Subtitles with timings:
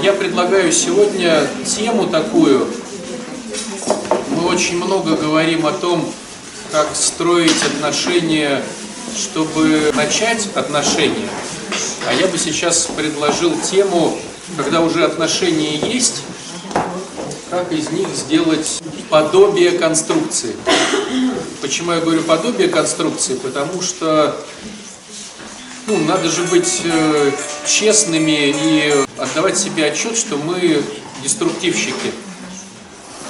[0.00, 2.66] Я предлагаю сегодня тему такую.
[4.30, 6.10] Мы очень много говорим о том,
[6.70, 8.62] как строить отношения,
[9.14, 11.28] чтобы начать отношения.
[12.08, 14.18] А я бы сейчас предложил тему,
[14.56, 16.22] когда уже отношения есть,
[17.50, 20.56] как из них сделать подобие конструкции.
[21.60, 23.34] Почему я говорю подобие конструкции?
[23.34, 24.34] Потому что
[25.92, 27.32] ну, надо же быть э,
[27.66, 30.82] честными и отдавать себе отчет, что мы
[31.22, 32.12] деструктивщики.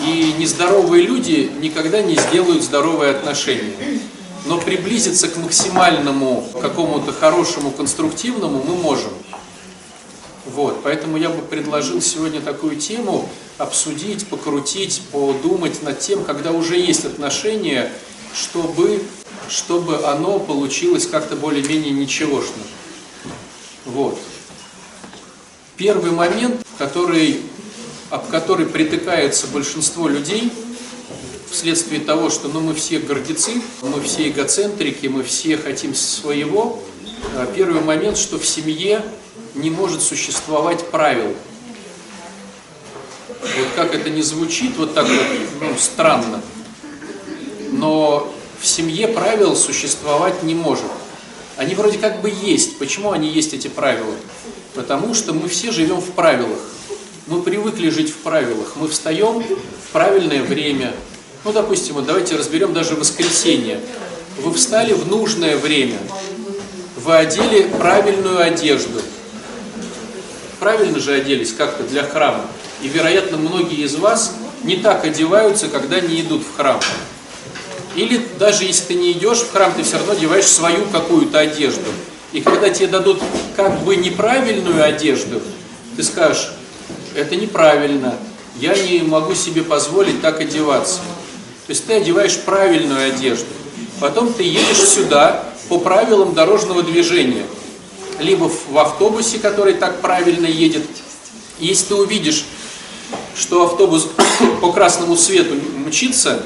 [0.07, 4.01] И нездоровые люди никогда не сделают здоровые отношения.
[4.47, 9.13] Но приблизиться к максимальному, какому-то хорошему, конструктивному мы можем.
[10.47, 16.77] Вот, поэтому я бы предложил сегодня такую тему обсудить, покрутить, подумать над тем, когда уже
[16.77, 17.93] есть отношения,
[18.35, 19.03] чтобы
[19.49, 22.63] чтобы оно получилось как-то более-менее ничегошно.
[23.85, 24.19] Вот.
[25.77, 27.41] Первый момент, который,
[28.11, 30.53] об который притыкается большинство людей,
[31.51, 36.83] вследствие того, что ну, мы все гордецы, мы все эгоцентрики, мы все хотим своего,
[37.37, 39.05] а первый момент, что в семье
[39.55, 41.35] не может существовать правил.
[43.29, 45.27] Вот как это не звучит, вот так вот
[45.61, 46.43] ну, странно,
[47.73, 48.33] но
[48.63, 50.87] в семье правил существовать не может.
[51.57, 52.79] Они вроде как бы есть.
[52.79, 54.15] Почему они есть, эти правила?
[54.75, 56.61] Потому что мы все живем в правилах.
[57.27, 58.75] Мы привыкли жить в правилах.
[58.77, 60.95] Мы встаем в правильное время.
[61.45, 63.81] Ну, допустим, вот давайте разберем даже воскресенье.
[64.39, 65.99] Вы встали в нужное время.
[66.97, 69.03] Вы одели правильную одежду.
[70.61, 72.47] Правильно же оделись как-то для храма.
[72.81, 76.81] И, вероятно, многие из вас не так одеваются, когда не идут в храм.
[77.95, 81.89] Или даже если ты не идешь в храм, ты все равно одеваешь свою какую-то одежду.
[82.33, 83.21] И когда тебе дадут
[83.57, 85.43] как бы неправильную одежду,
[85.97, 86.53] ты скажешь,
[87.15, 88.17] это неправильно,
[88.57, 91.01] я не могу себе позволить так одеваться.
[91.67, 93.47] То есть ты одеваешь правильную одежду.
[94.01, 97.45] Потом ты едешь сюда по правилам дорожного движения.
[98.19, 100.83] Либо в автобусе, который так правильно едет.
[101.59, 102.45] Если ты увидишь,
[103.37, 104.09] что автобус
[104.61, 105.55] по красному свету
[105.87, 106.43] мчится,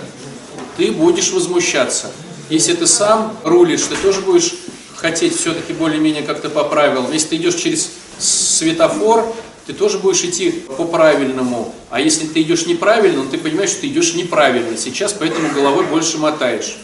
[0.76, 2.10] ты будешь возмущаться.
[2.48, 4.54] Если ты сам рулишь, ты тоже будешь
[4.94, 7.12] хотеть все-таки более-менее как-то по правилам.
[7.12, 9.34] Если ты идешь через светофор,
[9.66, 11.74] ты тоже будешь идти по правильному.
[11.90, 15.84] А если ты идешь неправильно, ну, ты понимаешь, что ты идешь неправильно сейчас, поэтому головой
[15.86, 16.78] больше мотаешь.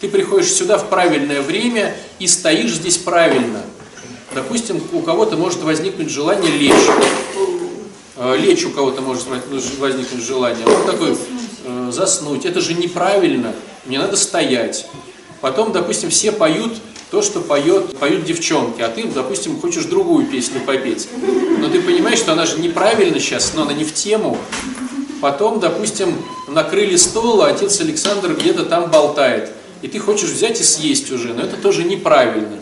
[0.00, 3.62] Ты приходишь сюда в правильное время и стоишь здесь правильно.
[4.34, 6.74] Допустим, у кого-то может возникнуть желание лечь.
[8.16, 9.24] Э, лечь у кого-то может
[9.78, 10.66] возникнуть желание.
[10.66, 11.16] Вот такой
[11.64, 12.44] э, заснуть.
[12.44, 13.54] Это же неправильно.
[13.84, 14.86] Мне надо стоять.
[15.40, 16.72] Потом, допустим, все поют
[17.10, 21.08] то, что поет, поют девчонки, а ты, допустим, хочешь другую песню попеть.
[21.58, 24.36] Но ты понимаешь, что она же неправильно сейчас, но она не в тему.
[25.20, 26.14] Потом, допустим,
[26.48, 29.50] накрыли стол, а отец Александр где-то там болтает.
[29.80, 32.58] И ты хочешь взять и съесть уже, но это тоже неправильно.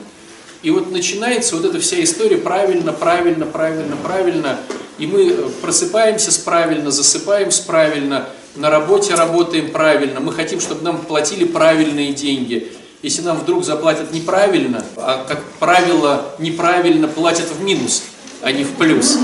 [0.62, 4.58] И вот начинается вот эта вся история правильно, правильно, правильно, правильно.
[4.98, 10.82] И мы просыпаемся с правильно, засыпаем с правильно, на работе работаем правильно, мы хотим, чтобы
[10.82, 12.72] нам платили правильные деньги.
[13.02, 18.02] Если нам вдруг заплатят неправильно, а как правило неправильно платят в минус,
[18.42, 19.18] а не в плюс.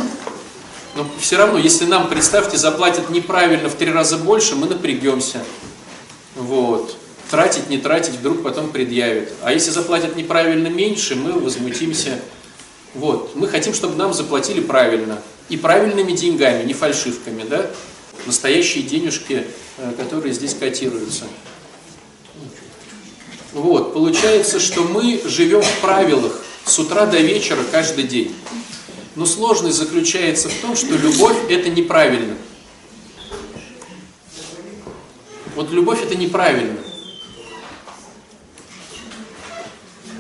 [0.95, 5.43] Но все равно, если нам, представьте, заплатят неправильно в три раза больше, мы напрягемся.
[6.37, 6.97] Вот.
[7.31, 9.33] Тратить, не тратить, вдруг потом предъявят.
[9.43, 12.19] А если заплатят неправильно меньше, мы возмутимся.
[12.95, 13.35] Вот.
[13.35, 15.19] Мы хотим, чтобы нам заплатили правильно.
[15.49, 17.71] И правильными деньгами, не фальшивками, да?
[18.27, 19.47] Настоящие денежки,
[19.79, 21.25] э, которые здесь котируются.
[23.53, 28.35] Вот, получается, что мы живем в правилах с утра до вечера каждый день.
[29.15, 32.35] Но сложность заключается в том, что любовь это неправильно.
[35.55, 36.79] Вот любовь это неправильно.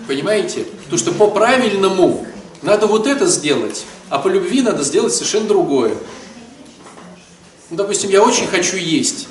[0.07, 0.65] Понимаете?
[0.84, 2.27] Потому что по правильному
[2.61, 5.97] надо вот это сделать, а по любви надо сделать совершенно другое.
[7.72, 9.28] Ну, допустим, я очень хочу есть.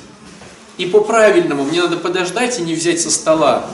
[0.76, 3.70] И по-правильному мне надо подождать и не взять со стола.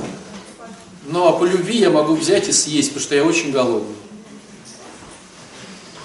[1.06, 3.94] Ну а по любви я могу взять и съесть, потому что я очень голодный.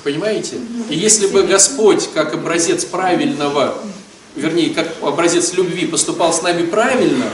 [0.05, 0.59] Понимаете?
[0.89, 3.77] И если бы Господь, как образец правильного,
[4.37, 7.25] вернее, как образец любви поступал с нами правильно,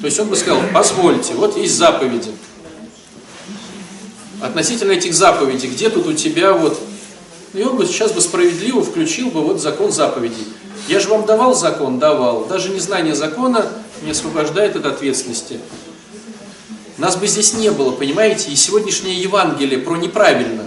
[0.00, 2.32] то есть Он бы сказал, позвольте, вот есть заповеди.
[4.42, 6.76] Относительно этих заповедей, где тут у тебя вот
[7.54, 10.46] и он бы сейчас бы справедливо включил бы вот закон заповедей.
[10.88, 11.98] Я же вам давал закон?
[11.98, 12.44] Давал.
[12.46, 13.66] Даже незнание закона
[14.02, 15.60] не освобождает от ответственности.
[16.98, 18.50] Нас бы здесь не было, понимаете?
[18.50, 20.64] И сегодняшнее Евангелие про неправильно.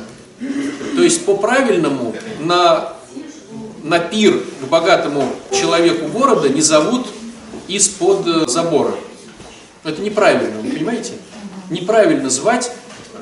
[0.96, 2.94] То есть по правильному на,
[3.84, 7.08] на пир к богатому человеку города не зовут
[7.68, 8.96] из-под э, забора.
[9.84, 11.14] Это неправильно, понимаете?
[11.70, 12.72] Неправильно звать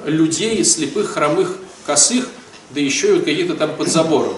[0.05, 2.29] людей слепых, хромых, косых,
[2.71, 4.35] да еще и каких-то там под забором.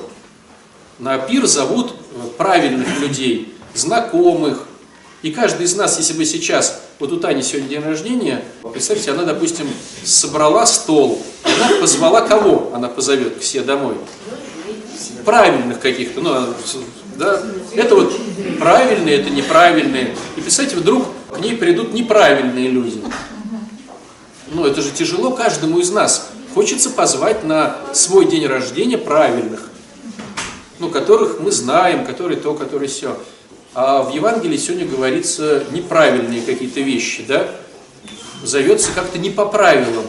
[1.00, 4.64] На пир зовут э, правильных людей, знакомых.
[5.22, 9.24] И каждый из нас, если бы сейчас, вот у Тани сегодня день рождения, представьте, она,
[9.24, 9.68] допустим,
[10.04, 13.96] собрала стол, она позвала кого она позовет к себе домой?
[15.26, 16.56] Правильных каких-то, ну, а,
[17.16, 17.42] да,
[17.76, 18.14] это вот
[18.60, 20.16] правильные, это неправильные.
[20.36, 23.02] И представьте, вдруг к ней придут неправильные люди.
[24.52, 26.30] Ну, это же тяжело каждому из нас.
[26.58, 29.70] Хочется позвать на свой день рождения правильных
[30.80, 33.16] ну, которых мы знаем, которые то, которые все.
[33.76, 37.48] А в Евангелии сегодня говорится неправильные какие-то вещи, да?
[38.44, 40.06] Зовется как-то не по правилам.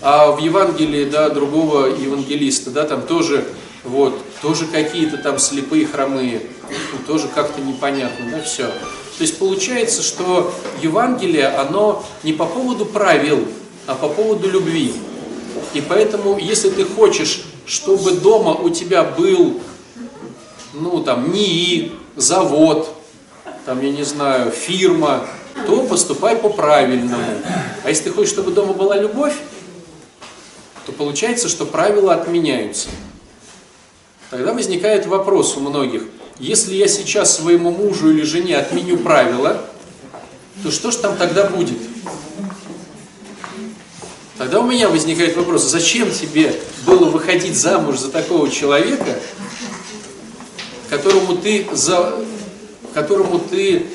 [0.00, 3.44] А в Евангелии, да, другого евангелиста, да, там тоже,
[3.84, 8.68] вот, тоже какие-то там слепые, хромые, ну, тоже как-то непонятно, да, все.
[8.68, 13.46] То есть получается, что Евангелие, оно не по поводу правил,
[13.86, 14.94] а по поводу любви.
[15.74, 19.60] И поэтому, если ты хочешь чтобы дома у тебя был,
[20.72, 22.88] ну, там, НИИ, завод,
[23.66, 25.26] там, я не знаю, фирма,
[25.66, 27.24] то поступай по-правильному.
[27.82, 29.34] А если ты хочешь, чтобы дома была любовь,
[30.86, 32.88] то получается, что правила отменяются.
[34.30, 36.04] Тогда возникает вопрос у многих,
[36.38, 39.60] если я сейчас своему мужу или жене отменю правила,
[40.62, 41.78] то что ж там тогда будет?
[44.38, 46.54] Тогда у меня возникает вопрос, зачем тебе
[46.84, 49.18] было выходить замуж за такого человека,
[50.90, 52.22] которому ты, за,
[52.92, 53.86] которому ты,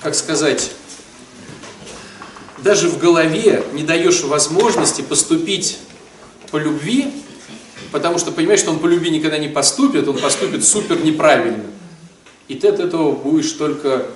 [0.00, 0.70] как сказать,
[2.58, 5.78] даже в голове не даешь возможности поступить
[6.50, 7.12] по любви,
[7.90, 11.64] потому что понимаешь, что он по любви никогда не поступит, он поступит супер неправильно.
[12.48, 14.06] И ты от этого будешь только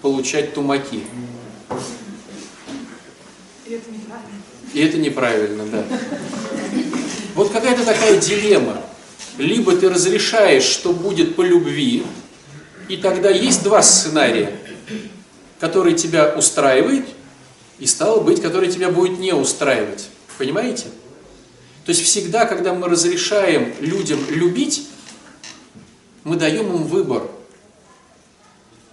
[0.00, 1.02] получать тумаки.
[3.66, 4.35] И это неправильно.
[4.76, 5.86] И это неправильно, да.
[7.34, 8.82] Вот какая-то такая дилемма.
[9.38, 12.04] Либо ты разрешаешь, что будет по любви,
[12.86, 14.54] и тогда есть два сценария,
[15.60, 17.06] который тебя устраивает,
[17.78, 20.10] и стало быть, который тебя будет не устраивать.
[20.36, 20.88] Понимаете?
[21.86, 24.86] То есть всегда, когда мы разрешаем людям любить,
[26.22, 27.22] мы даем им выбор.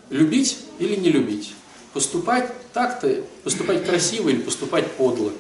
[0.09, 1.53] Любить или не любить.
[1.91, 5.33] Поступать так-то, поступать красиво или поступать подло.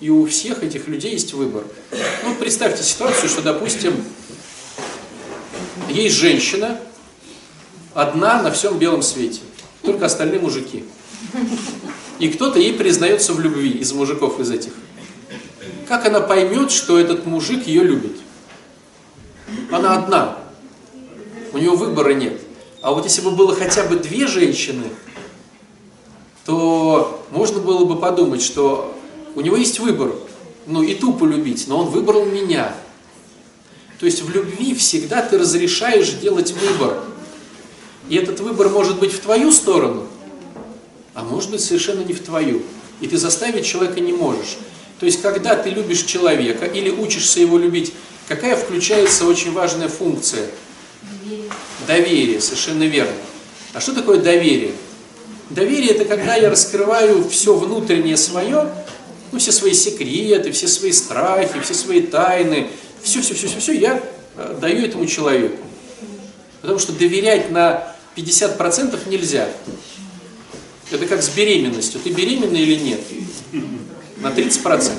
[0.00, 1.64] И у всех этих людей есть выбор.
[2.24, 4.02] Ну, представьте ситуацию, что, допустим,
[5.90, 6.80] есть женщина,
[7.92, 9.40] одна на всем белом свете,
[9.82, 10.84] только остальные мужики.
[12.18, 14.72] И кто-то ей признается в любви из мужиков из этих.
[15.86, 18.16] Как она поймет, что этот мужик ее любит?
[19.70, 20.38] Она одна.
[21.52, 22.40] У нее выбора нет.
[22.80, 24.84] А вот если бы было хотя бы две женщины,
[26.46, 28.96] то можно было бы подумать, что
[29.34, 30.12] у него есть выбор,
[30.66, 32.74] ну и тупо любить, но он выбрал меня.
[33.98, 37.04] То есть в любви всегда ты разрешаешь делать выбор.
[38.08, 40.06] И этот выбор может быть в твою сторону,
[41.14, 42.62] а может быть совершенно не в твою.
[43.00, 44.56] И ты заставить человека не можешь.
[44.98, 47.92] То есть когда ты любишь человека или учишься его любить,
[48.28, 50.46] какая включается очень важная функция?
[51.02, 51.50] Доверие.
[51.86, 53.14] Доверие, совершенно верно.
[53.72, 54.72] А что такое доверие?
[55.50, 58.70] Доверие это когда я раскрываю все внутреннее свое
[59.32, 62.68] ну, все свои секреты, все свои страхи, все свои тайны,
[63.02, 64.02] все-все-все-все я
[64.36, 65.56] э, даю этому человеку.
[66.60, 69.48] Потому что доверять на 50% нельзя.
[70.90, 72.00] Это как с беременностью.
[72.00, 73.00] Ты беременна или нет?
[74.18, 74.92] На 30%.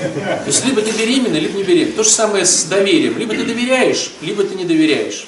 [0.00, 1.92] То есть либо ты беременна, либо не беременна.
[1.92, 3.18] То же самое с доверием.
[3.18, 5.26] Либо ты доверяешь, либо ты не доверяешь.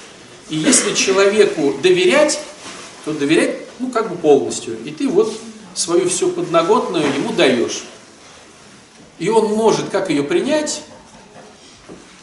[0.51, 2.39] И если человеку доверять,
[3.05, 4.77] то доверять, ну, как бы полностью.
[4.85, 5.35] И ты вот
[5.75, 7.83] свою всю подноготную ему даешь.
[9.23, 10.83] И он может как ее принять,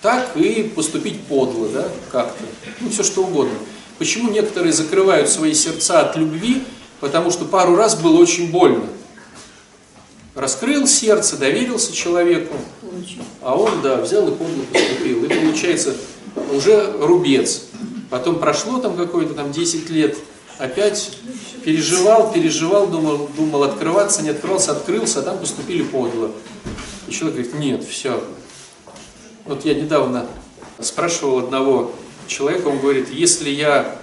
[0.01, 2.43] так и поступить подло, да, как-то.
[2.81, 3.53] Ну, все что угодно.
[3.97, 6.61] Почему некоторые закрывают свои сердца от любви?
[6.99, 8.83] Потому что пару раз было очень больно.
[10.35, 12.57] Раскрыл сердце, доверился человеку,
[13.41, 15.23] а он, да, взял и подло поступил.
[15.23, 15.95] И получается
[16.51, 17.61] уже рубец.
[18.09, 20.17] Потом прошло там какое-то там 10 лет,
[20.57, 21.11] опять
[21.63, 26.31] переживал, переживал, думал, думал открываться, не открывался, открылся, а там поступили подло.
[27.09, 28.23] И человек говорит, нет, все.
[29.45, 30.27] Вот я недавно
[30.79, 31.91] спрашивал одного
[32.27, 33.99] человека, он говорит, если я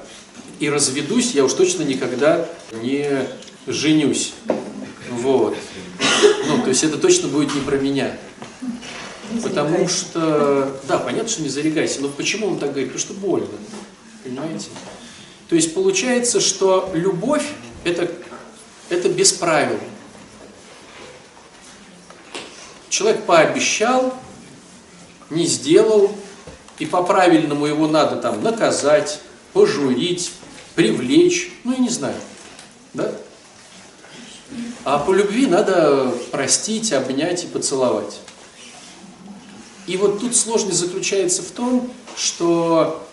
[0.58, 2.48] и разведусь, я уж точно никогда
[2.82, 3.28] не
[3.68, 4.34] женюсь.
[5.08, 5.56] Вот.
[6.48, 8.18] Ну, то есть это точно будет не про меня.
[9.40, 12.88] Потому что, да, понятно, что не зарекайся, но почему он так говорит?
[12.92, 13.46] Потому что больно,
[14.24, 14.66] понимаете?
[15.48, 17.46] То есть получается, что любовь
[17.84, 18.10] это,
[18.88, 19.78] это без правил.
[22.96, 24.14] Человек пообещал,
[25.28, 26.10] не сделал,
[26.78, 29.20] и по-правильному его надо там наказать,
[29.52, 30.32] пожурить,
[30.74, 32.16] привлечь, ну я не знаю,
[32.94, 33.12] да?
[34.84, 38.18] А по любви надо простить, обнять и поцеловать.
[39.86, 43.06] И вот тут сложность заключается в том, что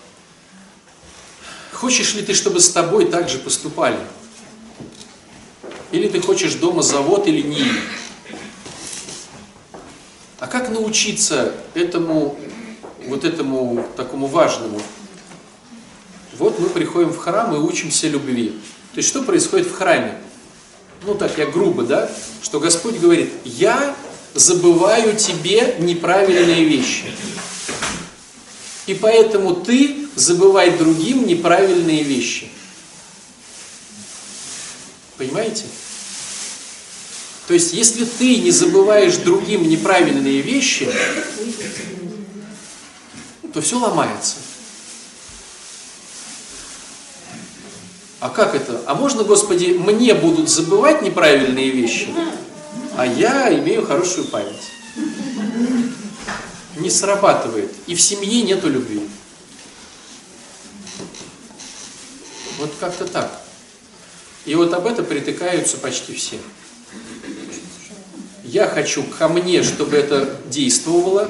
[1.74, 4.00] хочешь ли ты, чтобы с тобой так же поступали?
[5.92, 7.66] Или ты хочешь дома завод или не?
[10.44, 12.38] А как научиться этому,
[13.08, 14.82] вот этому такому важному?
[16.38, 18.50] Вот мы приходим в храм и учимся любви.
[18.92, 20.18] То есть что происходит в храме?
[21.06, 23.96] ну так я грубо, да, что Господь говорит, я
[24.34, 27.06] забываю тебе неправильные вещи.
[28.86, 32.50] И поэтому ты забывай другим неправильные вещи.
[35.18, 35.64] Понимаете?
[37.48, 40.90] То есть, если ты не забываешь другим неправильные вещи,
[43.54, 44.38] то все ломается.
[48.22, 48.82] А как это?
[48.86, 52.08] А можно, Господи, мне будут забывать неправильные вещи,
[52.96, 54.72] а я имею хорошую память?
[56.78, 57.74] Не срабатывает.
[57.86, 59.02] И в семье нету любви.
[62.60, 63.42] Вот как-то так.
[64.46, 66.40] И вот об этом притыкаются почти все.
[68.54, 71.28] Я хочу ко мне, чтобы это действовало.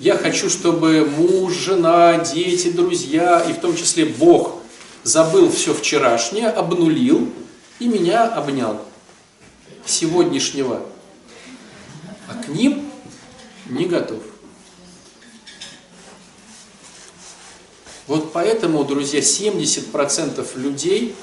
[0.00, 4.54] Я хочу, чтобы муж, жена, дети, друзья, и в том числе Бог
[5.02, 7.30] забыл все вчерашнее, обнулил
[7.78, 8.80] и меня обнял.
[9.84, 10.82] Сегодняшнего.
[12.26, 12.90] А к ним
[13.66, 14.22] не готов.
[18.06, 21.14] Вот поэтому, друзья, 70% людей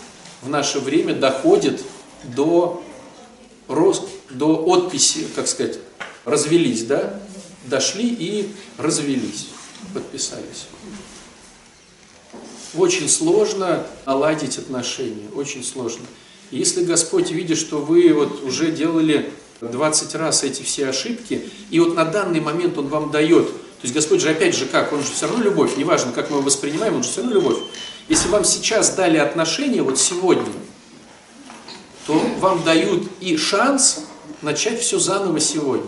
[0.43, 1.81] в наше время доходит
[2.23, 2.84] до,
[3.67, 5.79] до отписи, как сказать,
[6.23, 7.19] развелись, да?
[7.65, 9.47] Дошли и развелись,
[9.93, 10.65] подписались
[12.77, 16.05] очень сложно наладить отношения, очень сложно.
[16.51, 19.31] если Господь видит, что вы вот уже делали
[19.61, 23.93] 20 раз эти все ошибки, и вот на данный момент Он вам дает, то есть
[23.93, 26.95] Господь же опять же как, Он же все равно любовь, неважно, как мы его воспринимаем,
[26.95, 27.57] Он же все равно любовь.
[28.07, 30.51] Если вам сейчас дали отношения, вот сегодня,
[32.05, 34.05] то вам дают и шанс
[34.41, 35.87] начать все заново сегодня.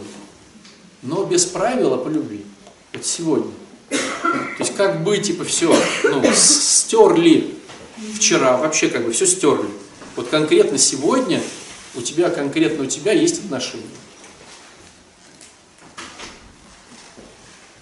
[1.04, 2.44] Но без правила по любви.
[2.94, 3.52] Вот сегодня.
[3.90, 7.56] То есть как бы типа все, ну, стерли
[8.16, 9.70] вчера, вообще как бы все стерли.
[10.16, 11.42] Вот конкретно сегодня
[11.94, 13.84] у тебя, конкретно у тебя есть отношения.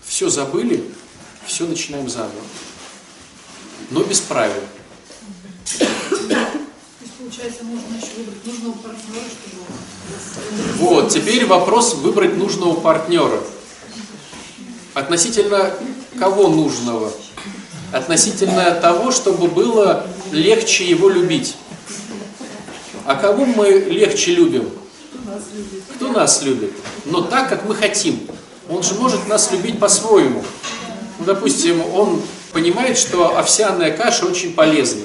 [0.06, 0.84] Все забыли,
[1.46, 2.42] все начинаем заново.
[3.92, 4.62] Но без правил.
[10.80, 13.40] Вот, теперь вопрос выбрать нужного партнера.
[14.94, 15.72] Относительно
[16.20, 17.12] кого нужного?
[17.94, 21.56] Относительно того, чтобы было легче его любить.
[23.06, 24.70] А кого мы легче любим?
[25.96, 26.74] Кто нас любит?
[27.06, 28.28] Но так, как мы хотим.
[28.70, 30.44] Он же может нас любить по-своему.
[31.20, 35.05] Ну, допустим, он понимает, что овсяная каша очень полезна.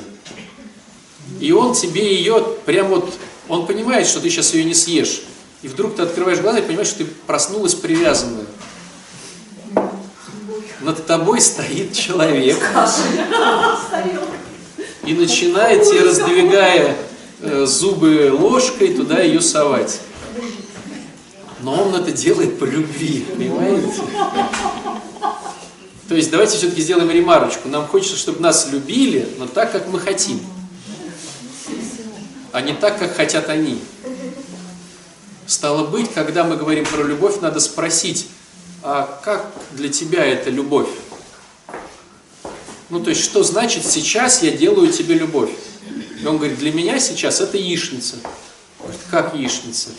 [1.40, 3.12] И он тебе ее прям вот,
[3.48, 5.22] он понимает, что ты сейчас ее не съешь.
[5.62, 8.46] И вдруг ты открываешь глаза и понимаешь, что ты проснулась привязанная
[10.82, 12.58] над тобой стоит человек
[15.04, 16.96] и начинает тебе, раздвигая
[17.40, 20.00] э, зубы ложкой, туда ее совать.
[21.62, 23.92] Но он это делает по любви, понимаете?
[26.08, 27.68] То есть давайте все-таки сделаем ремарочку.
[27.68, 30.40] Нам хочется, чтобы нас любили, но так, как мы хотим.
[32.52, 33.80] А не так, как хотят они.
[35.46, 38.28] Стало быть, когда мы говорим про любовь, надо спросить,
[38.82, 40.88] а как для тебя это любовь?
[42.88, 45.50] Ну, то есть, что значит сейчас я делаю тебе любовь?
[46.20, 48.16] И он говорит, для меня сейчас это яичница.
[48.80, 49.90] Говорит, как яичница?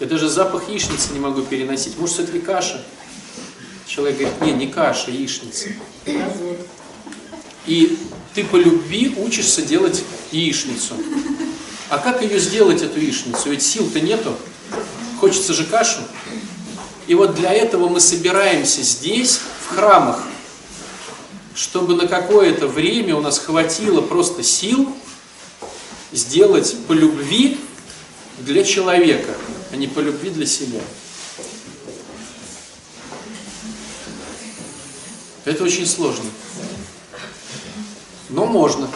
[0.00, 1.96] Я даже запах яичницы не могу переносить.
[1.98, 2.84] Может, все-таки каша?
[3.86, 5.68] Человек говорит, не, не каша, яичница.
[7.66, 7.98] И
[8.34, 10.94] ты по любви учишься делать яичницу.
[11.90, 13.50] А как ее сделать, эту яичницу?
[13.50, 14.36] Ведь сил-то нету.
[15.18, 15.98] Хочется же кашу.
[17.08, 20.22] И вот для этого мы собираемся здесь, в храмах,
[21.56, 24.94] чтобы на какое-то время у нас хватило просто сил
[26.12, 27.58] сделать по любви
[28.38, 29.34] для человека,
[29.72, 30.80] а не по любви для себя.
[35.44, 36.30] Это очень сложно.
[38.28, 38.88] Но можно,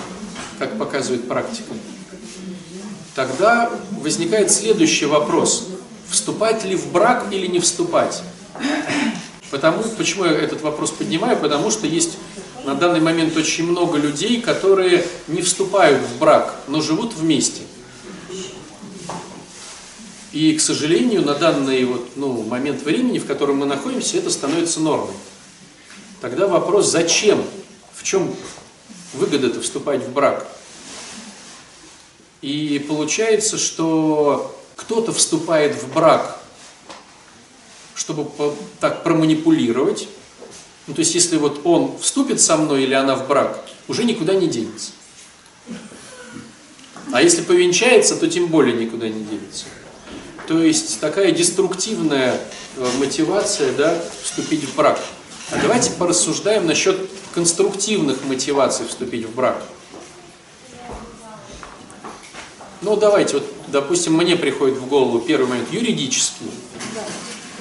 [0.61, 1.75] как показывает практика.
[3.15, 5.69] Тогда возникает следующий вопрос.
[6.09, 8.23] Вступать ли в брак или не вступать?
[9.51, 11.37] Потому, почему я этот вопрос поднимаю?
[11.37, 12.19] Потому что есть
[12.65, 17.63] на данный момент очень много людей, которые не вступают в брак, но живут вместе.
[20.33, 24.81] И, к сожалению, на данный вот, ну, момент времени, в котором мы находимся, это становится
[24.81, 25.15] нормой.
[26.21, 27.45] Тогда вопрос, зачем?
[27.95, 28.35] В чем
[29.13, 30.49] выгода-то вступать в брак?
[32.45, 36.39] И получается, что кто-то вступает в брак,
[37.95, 38.29] чтобы
[38.81, 40.09] так проманипулировать.
[40.87, 44.35] Ну, то есть, если вот он вступит со мной или она в брак, уже никуда
[44.35, 44.91] не денется.
[47.15, 49.65] А если повенчается, то тем более никуда не денется.
[50.47, 52.39] То есть такая деструктивная
[52.77, 55.01] э, мотивация, да, вступить в брак.
[55.51, 59.65] А давайте порассуждаем насчет конструктивных мотиваций вступить в брак.
[62.85, 66.47] Ну, давайте, вот, допустим, мне приходит в голову первый момент юридический.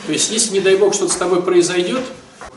[0.05, 2.01] То есть, если, не дай бог, что-то с тобой произойдет,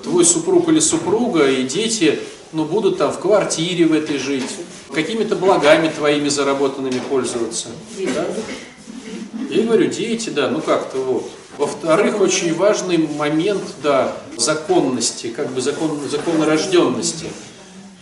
[0.03, 2.19] твой супруг или супруга и дети,
[2.53, 4.43] ну, будут там в квартире в этой жить,
[4.93, 7.69] какими-то благами твоими заработанными пользоваться.
[8.15, 8.27] Да?
[9.49, 11.31] Я говорю, дети, да, ну как-то вот.
[11.59, 17.27] Во-вторых, очень важный момент, да, законности, как бы закон, законорожденности.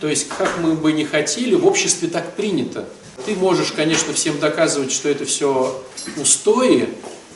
[0.01, 2.85] То есть, как мы бы не хотели, в обществе так принято.
[3.25, 5.81] Ты можешь, конечно, всем доказывать, что это все
[6.17, 6.89] устои,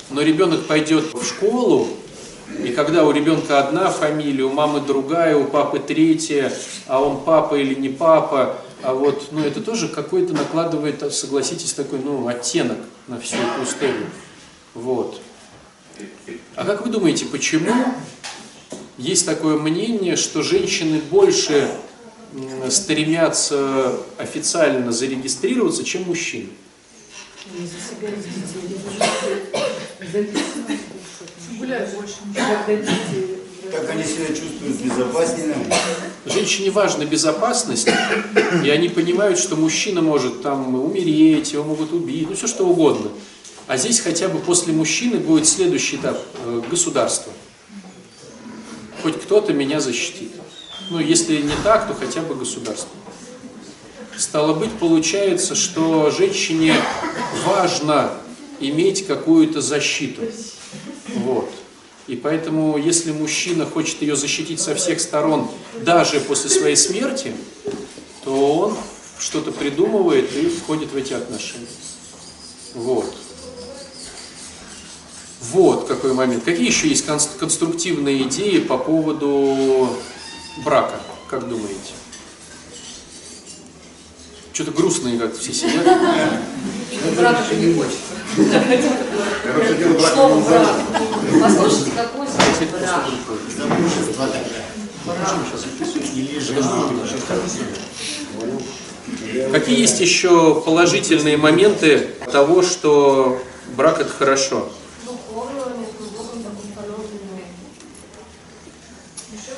[0.09, 1.87] но ребенок пойдет в школу,
[2.63, 6.51] и когда у ребенка одна фамилия, у мамы другая, у папы третья,
[6.87, 11.99] а он папа или не папа, а вот, ну, это тоже какой-то накладывает, согласитесь, такой,
[11.99, 14.07] ну, оттенок на всю эту историю.
[14.73, 15.21] Вот.
[16.55, 17.73] А как вы думаете, почему
[18.97, 21.69] есть такое мнение, что женщины больше
[22.69, 26.49] стремятся официально зарегистрироваться, чем мужчины?
[33.71, 35.55] Как они себя чувствуют безопаснее?
[36.25, 37.87] Женщине важна безопасность,
[38.63, 43.11] и они понимают, что мужчина может там умереть, его могут убить, ну все что угодно.
[43.67, 47.31] А здесь хотя бы после мужчины будет следующий этап э,– государство.
[49.03, 50.31] Хоть кто-то меня защитит.
[50.89, 52.89] Ну, если не так, то хотя бы государство.
[54.17, 56.75] Стало быть, получается, что женщине
[57.45, 58.11] важно
[58.59, 60.23] иметь какую-то защиту.
[61.15, 61.49] Вот.
[62.07, 65.49] И поэтому, если мужчина хочет ее защитить со всех сторон,
[65.81, 67.33] даже после своей смерти,
[68.25, 68.77] то он
[69.19, 71.67] что-то придумывает и входит в эти отношения.
[72.73, 73.13] Вот.
[75.51, 76.43] Вот какой момент.
[76.43, 79.89] Какие еще есть конструктивные идеи по поводу
[80.63, 80.95] брака,
[81.29, 81.93] как думаете?
[84.53, 85.85] Что-то грустные как все сидят.
[87.15, 87.97] Брата же не хочет.
[89.43, 90.67] Короче, дело брак Слово не брак.
[90.67, 90.83] важно.
[91.41, 92.27] Послушайте, какой
[92.71, 93.05] брак.
[93.57, 94.29] Замужество.
[99.51, 103.41] Какие есть еще положительные моменты того, что
[103.75, 104.69] брак это хорошо?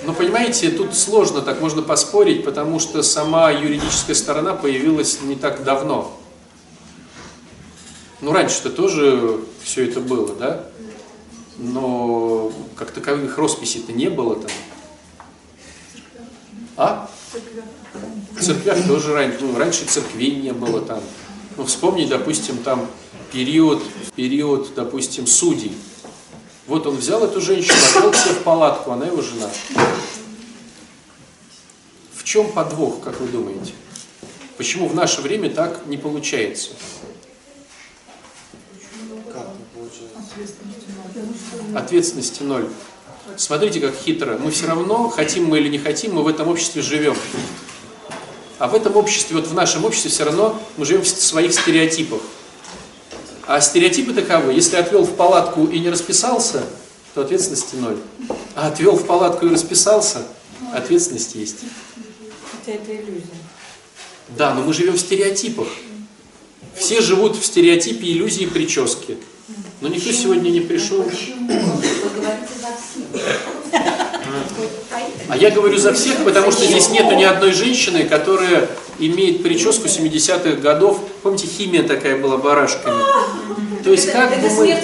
[0.03, 5.63] Но понимаете, тут сложно, так можно поспорить, потому что сама юридическая сторона появилась не так
[5.63, 6.17] давно.
[8.21, 10.65] Ну, раньше-то тоже все это было, да?
[11.57, 14.51] Но как таковых росписей-то не было там.
[16.77, 17.09] А?
[18.35, 21.01] В церквях тоже раньше, ну, раньше церквей не было там.
[21.57, 22.87] Ну, вспомни, допустим, там
[23.31, 23.83] период,
[24.15, 25.73] период, допустим, судей.
[26.71, 29.49] Вот он взял эту женщину, отвел себе в палатку, она его жена.
[32.15, 33.73] В чем подвох, как вы думаете?
[34.55, 36.69] Почему в наше время так не получается?
[41.75, 42.69] Ответственности ноль.
[43.36, 44.38] Смотрите, как хитро.
[44.38, 47.17] Мы все равно, хотим мы или не хотим, мы в этом обществе живем.
[48.60, 52.21] А в этом обществе, вот в нашем обществе все равно мы живем в своих стереотипах.
[53.47, 56.63] А стереотипы таковы, если отвел в палатку и не расписался,
[57.13, 57.97] то ответственности ноль.
[58.56, 60.23] А отвел в палатку и расписался,
[60.73, 61.58] ответственность есть.
[62.51, 63.25] Хотя это иллюзия.
[64.38, 65.67] Да, но мы живем в стереотипах.
[66.75, 69.17] Все живут в стереотипе иллюзии прически.
[69.82, 71.04] Но никто сегодня не пришел.
[71.04, 71.51] Почему?
[71.51, 74.11] Вы говорите за всех.
[75.27, 79.87] А я говорю за всех, потому что здесь нету ни одной женщины, которая имеет прическу
[79.87, 80.99] 70-х годов.
[81.23, 83.01] Помните, химия такая была барашками.
[83.83, 84.77] То есть как бы мы...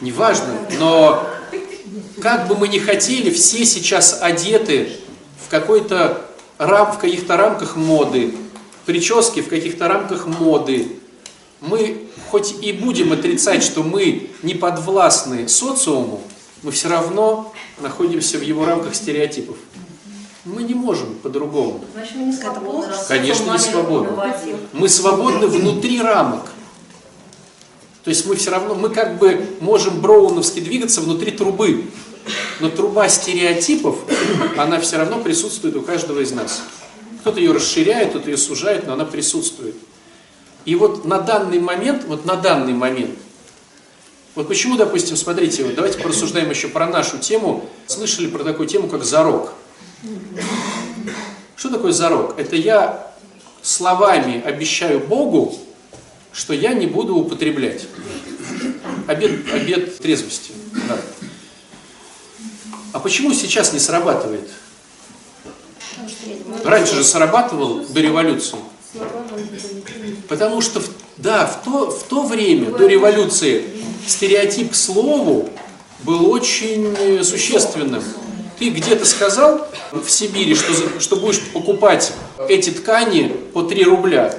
[0.00, 1.26] Неважно, но
[2.20, 4.90] как бы мы ни хотели, все сейчас одеты
[5.44, 6.22] в какой-то
[6.58, 8.34] рам, в каких-то рамках моды,
[8.84, 10.88] прически в каких-то рамках моды.
[11.60, 16.22] Мы хоть и будем отрицать, что мы не подвластны социуму,
[16.66, 19.56] мы все равно находимся в его рамках стереотипов.
[20.44, 21.84] Мы не можем по-другому.
[21.94, 22.86] Значит, мы не свободны.
[22.88, 24.10] раз Конечно, не свободны.
[24.72, 26.50] Мы свободны внутри рамок.
[28.02, 31.84] То есть мы все равно, мы как бы можем броуновски двигаться внутри трубы.
[32.58, 33.98] Но труба стереотипов,
[34.58, 36.64] она все равно присутствует у каждого из нас.
[37.20, 39.76] Кто-то ее расширяет, кто-то ее сужает, но она присутствует.
[40.64, 43.16] И вот на данный момент, вот на данный момент,
[44.36, 47.68] вот почему, допустим, смотрите, вот давайте порассуждаем еще про нашу тему.
[47.86, 49.52] Слышали про такую тему, как зарок?
[51.56, 52.38] Что такое зарок?
[52.38, 53.12] Это я
[53.62, 55.58] словами обещаю Богу,
[56.32, 57.86] что я не буду употреблять.
[59.08, 60.52] Обед, обед трезвости.
[60.88, 60.98] Да.
[62.92, 64.48] А почему сейчас не срабатывает?
[66.64, 68.58] Раньше же срабатывал до революции.
[70.28, 73.64] Потому что, в- да, в то, в то время, до революции,
[74.06, 75.48] стереотип к слову
[76.00, 78.02] был очень э, существенным.
[78.58, 82.12] Ты где-то сказал в Сибири, что, что будешь покупать
[82.48, 84.34] эти ткани по 3 рубля.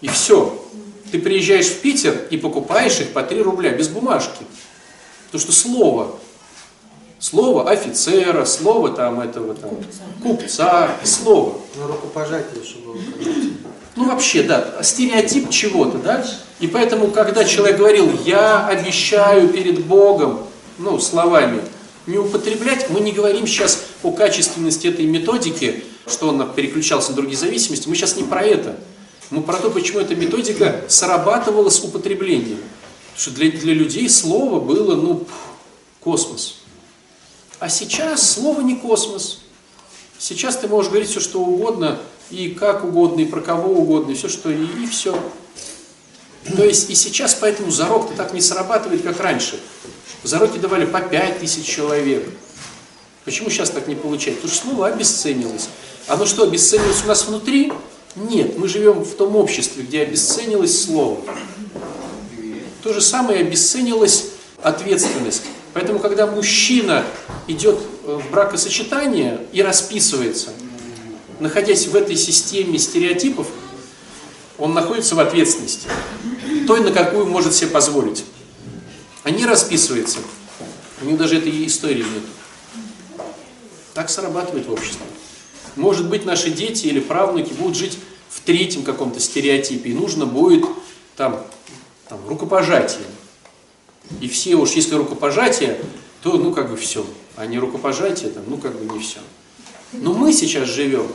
[0.00, 0.56] И все.
[1.10, 4.44] Ты приезжаешь в Питер и покупаешь их по 3 рубля, без бумажки.
[5.26, 6.18] Потому что слово,
[7.20, 9.70] слово офицера, слово там этого там,
[10.22, 11.58] купца, слово.
[11.76, 13.02] Ну, рукопожатие, чтобы было.
[13.96, 16.24] Ну вообще, да, стереотип чего-то, да?
[16.58, 20.40] И поэтому, когда человек говорил, я обещаю перед Богом,
[20.78, 21.60] ну, словами,
[22.06, 27.36] не употреблять, мы не говорим сейчас о качественности этой методики, что он переключался на другие
[27.36, 28.76] зависимости, мы сейчас не про это.
[29.30, 32.58] Мы про то, почему эта методика срабатывала с употреблением.
[33.12, 35.26] Потому что для, для людей слово было, ну,
[36.00, 36.59] космос.
[37.60, 39.40] А сейчас слово не космос.
[40.18, 41.98] Сейчас ты можешь говорить все, что угодно,
[42.30, 45.18] и как угодно, и про кого угодно, и все, что и, и все.
[46.56, 49.60] То есть и сейчас поэтому зарок-то так не срабатывает, как раньше.
[50.22, 52.26] Зароки давали по 5 тысяч человек.
[53.26, 54.42] Почему сейчас так не получается?
[54.42, 55.68] Потому что слово обесценилось.
[56.06, 57.72] Оно что, обесценилось у нас внутри?
[58.16, 61.20] Нет, мы живем в том обществе, где обесценилось слово.
[62.82, 64.28] То же самое обесценилась
[64.62, 65.42] ответственность.
[65.72, 67.04] Поэтому, когда мужчина
[67.46, 70.50] идет э, в бракосочетание и расписывается,
[71.38, 73.46] находясь в этой системе стереотипов,
[74.58, 75.88] он находится в ответственности,
[76.66, 78.24] той, на какую может себе позволить.
[79.22, 80.18] А не расписывается,
[81.00, 82.24] у него даже этой истории нет.
[83.94, 85.06] Так срабатывает в обществе.
[85.76, 90.64] Может быть, наши дети или правнуки будут жить в третьем каком-то стереотипе, и нужно будет
[91.16, 91.44] там,
[92.08, 93.04] там рукопожатие.
[94.20, 95.78] И все уж, если рукопожатие,
[96.22, 97.04] то ну как бы все.
[97.36, 99.20] А не рукопожатие, там, ну как бы не все.
[99.92, 101.06] Но мы сейчас живем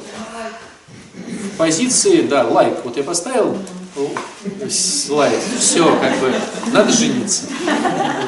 [1.13, 2.77] в позиции, да, лайк.
[2.83, 3.57] Вот я поставил
[5.09, 6.33] лайк, все, как бы,
[6.71, 7.43] надо жениться.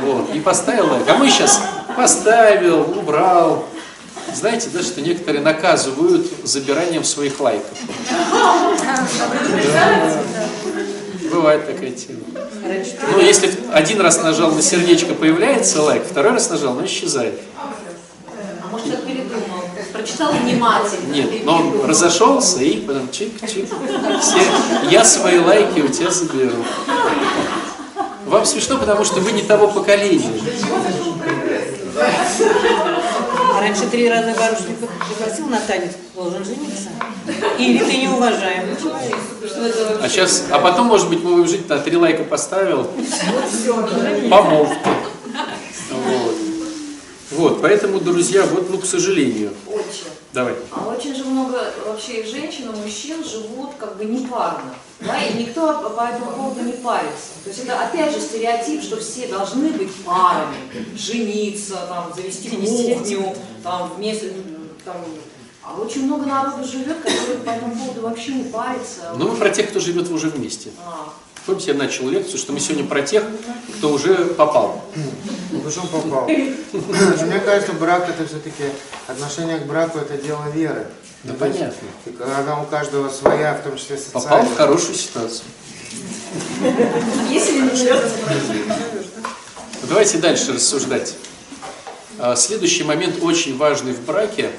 [0.04, 1.04] Вот, и поставил лайк.
[1.08, 1.62] А мы сейчас
[1.96, 3.66] поставил, убрал.
[4.34, 7.78] Знаете, да, что некоторые наказывают забиранием своих лайков.
[9.74, 10.24] Да.
[11.32, 12.20] Бывает такая тема.
[13.12, 17.40] Ну, если один раз нажал на сердечко, появляется лайк, второй раз нажал, но исчезает.
[18.64, 19.64] А может, я передумал?
[19.94, 21.14] Прочитал внимательно.
[21.14, 23.68] Нет, но он разошелся и потом чик-чик.
[24.22, 24.40] Все,
[24.92, 26.64] я свои лайки у тебя заберу.
[28.26, 30.30] Вам смешно, потому что вы не того поколения.
[33.58, 34.76] А раньше три раза барышню
[35.10, 36.90] пригласил на танец, должен жениться.
[37.58, 38.78] Или ты не уважаем.
[40.00, 42.88] А сейчас, а потом, может быть, мы будем жить, на три лайка поставил,
[44.30, 44.90] помолвки.
[45.90, 46.36] Вот.
[47.32, 49.52] Вот, поэтому, друзья, вот, ну, к сожалению.
[49.68, 50.07] Отче.
[50.38, 50.54] Давай.
[50.72, 54.76] А очень же много вообще и женщин, и мужчин живут как бы непарно.
[55.00, 57.30] Да, и никто по по этому поводу не парится.
[57.44, 60.56] То есть это опять же стереотип, что все должны быть парами,
[60.96, 64.32] жениться, там, завести кухню, там, вместе,
[64.86, 64.98] там.
[65.64, 69.14] А очень много народу живет, который по этому поводу вообще не парится.
[69.18, 70.70] Ну, мы про тех, кто живет уже вместе.
[70.86, 71.12] А,
[71.48, 73.24] Помните, я начал лекцию, что мы сегодня про тех,
[73.78, 74.84] кто уже попал.
[75.52, 76.28] Ну, почему попал?
[76.28, 78.66] Мне кажется, брак это все-таки
[79.08, 80.88] отношение к браку это дело веры.
[81.24, 81.88] Да Ну, есть, понятно.
[82.06, 84.52] и Она у каждого своя, в том числе Попал социальная.
[84.54, 85.46] в хорошую ситуацию.
[87.30, 87.92] если не
[89.82, 91.16] Ну, Давайте дальше рассуждать.
[92.20, 94.52] А, Следующий момент очень важный в браке,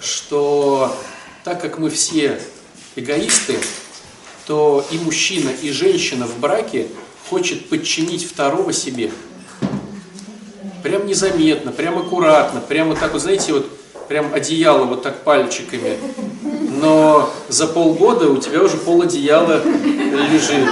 [0.00, 0.96] что
[1.44, 2.40] так как мы все
[2.96, 3.58] эгоисты,
[4.46, 6.88] то и мужчина, и женщина в браке
[7.28, 9.10] хочет подчинить второго себе.
[10.82, 13.70] Прям незаметно, прям аккуратно, прямо так вот, знаете, вот
[14.08, 15.96] прям одеяло вот так пальчиками,
[16.80, 20.68] но за полгода у тебя уже пол одеяла лежит.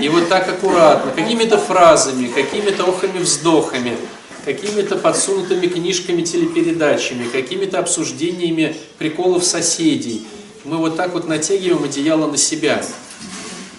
[0.00, 3.96] И вот так аккуратно, какими-то фразами, какими-то охами-вздохами,
[4.44, 10.26] какими-то подсунутыми книжками, телепередачами, какими-то обсуждениями приколов соседей.
[10.66, 12.84] Мы вот так вот натягиваем одеяло на себя.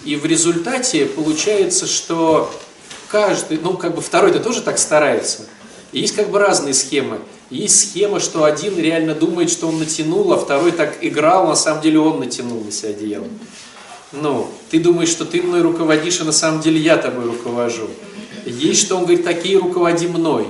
[0.06, 2.50] И в результате получается, что
[3.10, 5.42] каждый, ну как бы второй-то тоже так старается.
[5.92, 7.20] И есть как бы разные схемы.
[7.50, 11.82] Есть схема, что один реально думает, что он натянул, а второй так играл, на самом
[11.82, 13.28] деле он натянул на себя одеяло.
[14.14, 17.90] Ну, ты думаешь, что ты мной руководишь, а на самом деле я тобой руковожу.
[18.46, 20.48] Есть, что он говорит, такие руководи мной.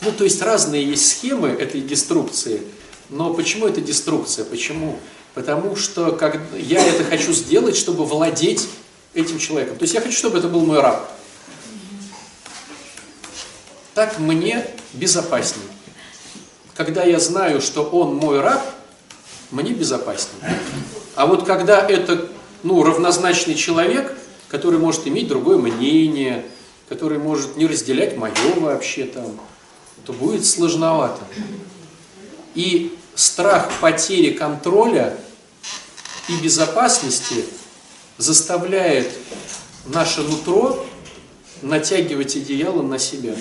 [0.00, 2.62] Ну, то есть разные есть схемы этой деструкции.
[3.08, 4.44] Но почему это деструкция?
[4.44, 4.98] Почему?
[5.36, 8.70] Потому что как, я это хочу сделать, чтобы владеть
[9.12, 9.76] этим человеком.
[9.76, 11.10] То есть я хочу, чтобы это был мой раб.
[13.92, 15.68] Так мне безопаснее.
[16.74, 18.62] Когда я знаю, что он мой раб,
[19.50, 20.58] мне безопаснее.
[21.16, 22.30] А вот когда это
[22.62, 24.16] ну, равнозначный человек,
[24.48, 26.46] который может иметь другое мнение,
[26.88, 29.38] который может не разделять мое вообще там,
[30.06, 31.20] то будет сложновато.
[32.54, 35.14] И страх потери контроля
[36.28, 37.44] и безопасности
[38.18, 39.12] заставляет
[39.86, 40.86] наше нутро
[41.62, 43.34] натягивать одеяло на себя,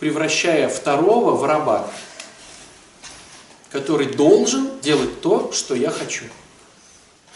[0.00, 1.90] превращая второго в раба,
[3.70, 6.24] который должен делать то, что я хочу,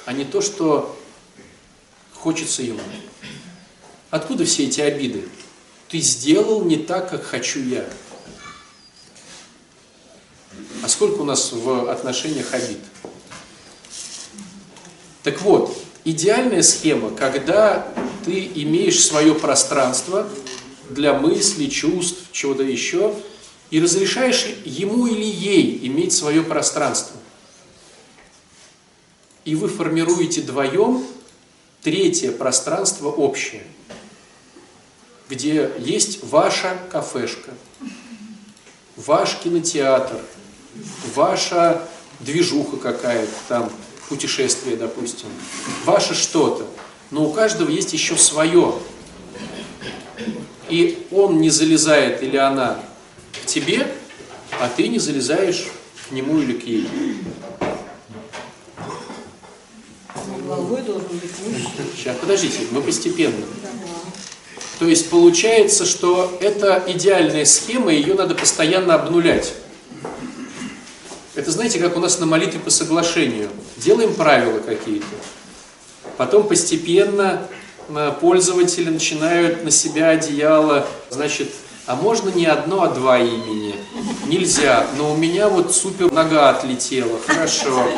[0.04, 0.98] а не то, что
[2.14, 2.80] хочется ему.
[4.10, 5.28] Откуда все эти обиды?
[5.88, 7.88] Ты сделал не так, как хочу я.
[10.82, 12.78] А сколько у нас в отношениях обид?
[15.26, 17.92] Так вот, идеальная схема, когда
[18.24, 20.28] ты имеешь свое пространство
[20.88, 23.12] для мыслей, чувств, чего-то еще,
[23.70, 27.16] и разрешаешь ему или ей иметь свое пространство.
[29.44, 31.04] И вы формируете вдвоем
[31.82, 33.64] третье пространство общее,
[35.28, 37.50] где есть ваша кафешка,
[38.94, 40.20] ваш кинотеатр,
[41.16, 41.82] ваша
[42.20, 43.72] движуха какая-то там,
[44.08, 45.28] путешествие, допустим,
[45.84, 46.66] ваше что-то,
[47.10, 48.74] но у каждого есть еще свое.
[50.68, 52.80] И он не залезает или она
[53.32, 53.86] к тебе,
[54.60, 55.66] а ты не залезаешь
[56.08, 56.88] к нему или к ей.
[60.44, 61.70] Головой должен быть мужчина.
[61.96, 63.44] Сейчас, подождите, мы постепенно.
[64.78, 69.54] То есть получается, что это идеальная схема, ее надо постоянно обнулять.
[71.56, 73.48] Знаете, как у нас на молитве по соглашению.
[73.78, 75.06] Делаем правила какие-то.
[76.18, 77.48] Потом постепенно
[77.88, 81.48] э, пользователи начинают на себя одеяло, значит,
[81.86, 83.74] а можно не одно, а два имени?
[84.26, 87.88] Нельзя, но у меня вот супер нога отлетела, хорошо.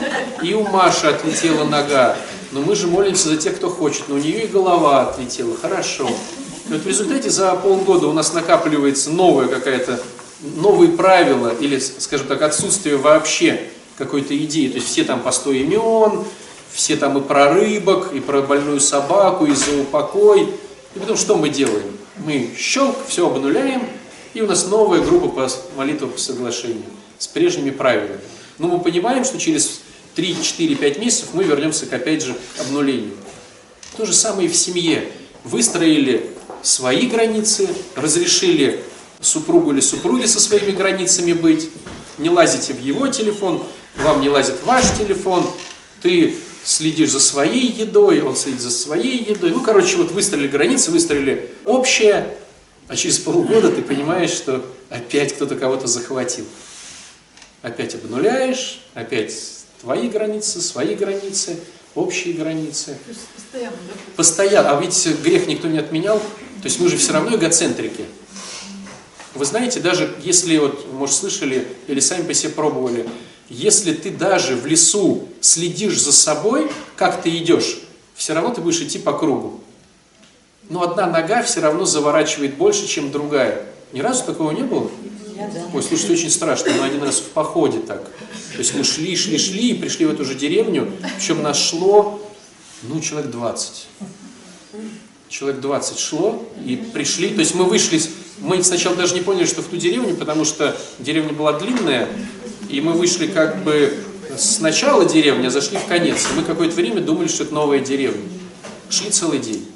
[0.40, 2.16] И у Маши отлетела нога,
[2.53, 6.09] но мы же молимся за тех, кто хочет, но у нее и голова отлетела, хорошо.
[6.68, 10.01] И вот в результате за полгода у нас накапливается новая какая-то
[10.40, 13.61] новые правила или, скажем так, отсутствие вообще
[13.96, 14.68] какой-то идеи.
[14.68, 16.24] То есть все там по 100 имен,
[16.72, 20.42] все там и про рыбок, и про больную собаку, и за упокой.
[20.94, 21.96] И потом что мы делаем?
[22.24, 23.88] Мы щелк, все обнуляем,
[24.35, 26.85] и у нас новая группа по молитвам по соглашению
[27.18, 28.20] с прежними правилами.
[28.59, 29.81] Но мы понимаем, что через
[30.14, 33.14] 3, 4, 5 месяцев мы вернемся к, опять же, обнулению.
[33.96, 35.09] То же самое и в семье.
[35.44, 36.31] Выстроили
[36.62, 38.85] свои границы, разрешили
[39.21, 41.71] супругу или супруге со своими границами быть,
[42.19, 43.63] не лазите в его телефон,
[43.97, 45.45] вам не лазит ваш телефон,
[46.03, 49.51] ты следишь за своей едой, он следит за своей едой.
[49.51, 52.35] Ну, короче, вот выстроили границы, выстроили общее,
[52.89, 56.47] а через полгода ты понимаешь, что опять кто-то кого-то захватил.
[57.63, 59.35] Опять обнуляешь, опять
[59.81, 61.59] твои границы, свои границы,
[61.95, 62.97] общие границы.
[63.35, 63.77] Постоянно.
[64.17, 64.79] Постоянно.
[64.79, 66.19] А ведь грех никто не отменял.
[66.19, 68.05] То есть мы же все равно эгоцентрики.
[69.35, 73.09] Вы знаете, даже если, вот, может, слышали или сами по себе пробовали,
[73.49, 77.81] если ты даже в лесу следишь за собой, как ты идешь,
[78.14, 79.61] все равно ты будешь идти по кругу.
[80.69, 83.67] Но одна нога все равно заворачивает больше, чем другая.
[83.93, 84.91] Ни разу такого не было?
[85.35, 85.67] Я да.
[85.73, 88.05] Ой, слушайте, очень страшно, мы один раз в походе так.
[88.53, 92.21] То есть мы шли, шли, шли и пришли в эту же деревню, причем нас шло,
[92.83, 93.87] ну, человек 20.
[95.29, 98.01] Человек 20 шло и пришли, то есть мы вышли,
[98.40, 102.09] мы сначала даже не поняли, что в ту деревню, потому что деревня была длинная,
[102.68, 103.98] и мы вышли как бы
[104.37, 106.27] с начала деревни, а зашли в конец.
[106.31, 108.22] И мы какое-то время думали, что это новая деревня.
[108.90, 109.66] Шли целый день.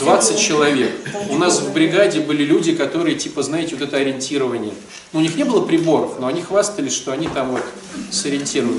[0.00, 0.92] 20 человек.
[1.30, 4.72] У нас в бригаде были люди, которые, типа, знаете, вот это ориентирование.
[5.12, 7.62] Ну, у них не было приборов, но они хвастались, что они там вот
[8.10, 8.78] сориентированы.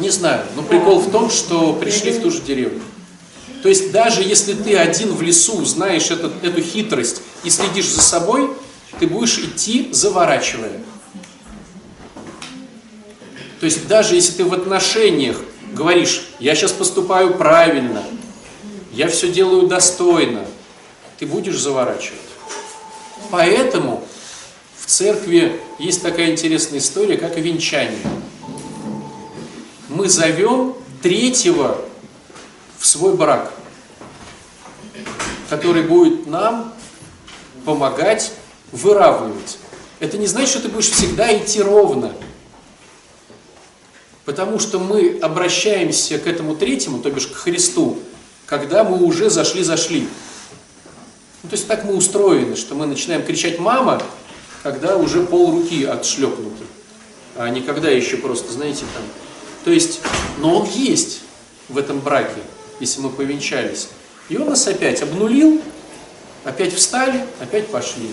[0.00, 2.80] Не знаю, но прикол в том, что пришли в ту же деревню.
[3.66, 8.00] То есть даже если ты один в лесу знаешь этот, эту хитрость и следишь за
[8.00, 8.48] собой,
[9.00, 10.84] ты будешь идти заворачивая.
[13.58, 15.38] То есть даже если ты в отношениях
[15.72, 18.04] говоришь, я сейчас поступаю правильно,
[18.92, 20.46] я все делаю достойно,
[21.18, 22.20] ты будешь заворачивать.
[23.32, 24.06] Поэтому
[24.78, 27.98] в церкви есть такая интересная история, как венчание.
[29.88, 31.80] Мы зовем третьего
[32.78, 33.52] в свой брак,
[35.48, 36.72] который будет нам
[37.64, 38.32] помогать
[38.72, 39.58] выравнивать.
[40.00, 42.12] Это не значит, что ты будешь всегда идти ровно.
[44.24, 47.98] Потому что мы обращаемся к этому третьему, то бишь к Христу,
[48.44, 50.08] когда мы уже зашли-зашли.
[51.42, 54.02] Ну, то есть так мы устроены, что мы начинаем кричать «мама»,
[54.64, 56.64] когда уже пол руки отшлепнуты,
[57.36, 59.04] а не когда еще просто, знаете, там.
[59.64, 60.00] То есть,
[60.38, 61.20] но он есть
[61.68, 62.40] в этом браке,
[62.80, 63.88] если мы повенчались.
[64.28, 65.60] И он нас опять обнулил,
[66.44, 68.08] опять встали, опять пошли.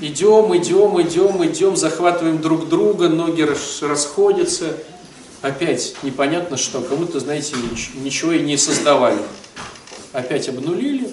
[0.00, 4.76] Идем, идем, идем, идем, захватываем друг друга, ноги рас- расходятся.
[5.40, 9.18] Опять непонятно что, как будто, знаете, нич- ничего и не создавали.
[10.12, 11.10] Опять обнулили,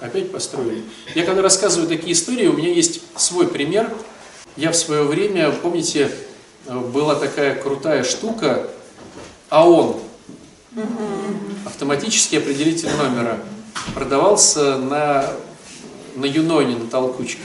[0.00, 0.84] опять построили.
[1.14, 3.90] Я когда рассказываю такие истории, у меня есть свой пример.
[4.56, 6.10] Я в свое время, помните,
[6.66, 8.68] э, была такая крутая штука,
[9.50, 10.00] АОН,
[11.78, 13.38] автоматический определитель номера,
[13.94, 15.24] продавался на,
[16.16, 17.38] на Юноне, на толкучке.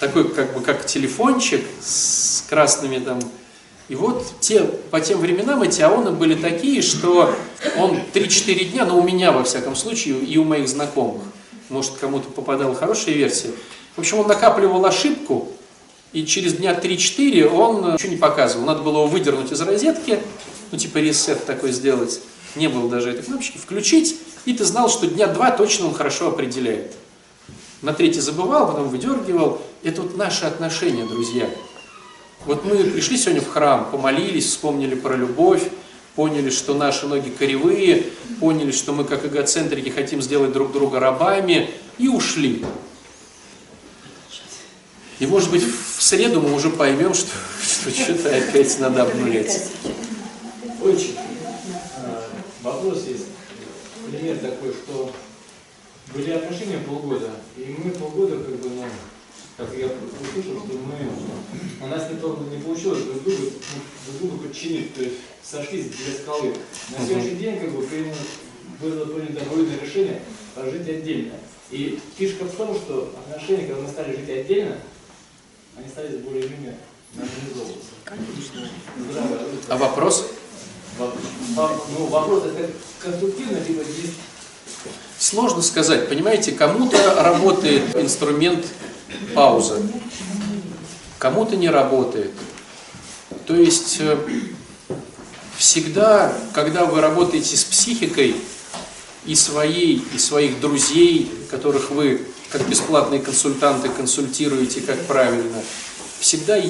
[0.00, 3.20] Такой как бы как телефончик с красными там.
[3.90, 7.36] И вот те, по тем временам эти АОНы были такие, что
[7.76, 11.20] он 3-4 дня, ну у меня во всяком случае и у моих знакомых,
[11.68, 13.50] может кому-то попадала хорошая версия.
[13.96, 15.48] В общем, он накапливал ошибку,
[16.14, 18.64] и через дня 3-4 он ничего не показывал.
[18.64, 20.18] Надо было его выдернуть из розетки,
[20.72, 22.22] ну типа ресет такой сделать.
[22.56, 23.58] Не было даже этой кнопочки.
[23.58, 26.94] Включить, и ты знал, что дня два точно он хорошо определяет.
[27.82, 29.60] На третий забывал, потом выдергивал.
[29.82, 31.48] Это вот наши отношения, друзья.
[32.46, 35.62] Вот мы пришли сегодня в храм, помолились, вспомнили про любовь,
[36.16, 38.06] поняли, что наши ноги коревые,
[38.40, 42.64] поняли, что мы как эгоцентрики хотим сделать друг друга рабами, и ушли.
[45.18, 47.30] И может быть в среду мы уже поймем, что,
[47.62, 49.64] что что-то опять надо обнулять.
[50.82, 51.16] Очень.
[52.68, 53.24] А, Вопрос есть.
[54.10, 55.10] Пример такой, что
[56.14, 58.84] были отношения полгода, и мы полгода, как бы, ну,
[59.56, 63.42] как я услышал, что мы, у нас не, не получилось друг друга,
[64.06, 66.54] друг друга подчинить, то есть сошлись для скалы.
[66.96, 68.16] На следующий день, как бы, принято-
[68.80, 70.22] было принято вроде решение
[70.54, 71.34] пожить отдельно.
[71.70, 74.78] И фишка в том, что отношения, когда мы стали жить отдельно,
[75.76, 76.76] они стали более-менее
[77.16, 77.90] организовываться.
[78.04, 78.68] Конечно.
[79.68, 80.30] А вопрос?
[80.98, 84.12] Ну, вопрос это конструктивно, либо здесь
[85.18, 86.08] Сложно сказать.
[86.08, 88.64] Понимаете, кому-то работает инструмент
[89.34, 89.82] пауза,
[91.18, 92.30] кому-то не работает.
[93.46, 94.16] То есть э,
[95.56, 98.36] всегда, когда вы работаете с психикой
[99.26, 105.62] и своей, и своих друзей, которых вы как бесплатные консультанты консультируете, как правильно,
[106.20, 106.60] всегда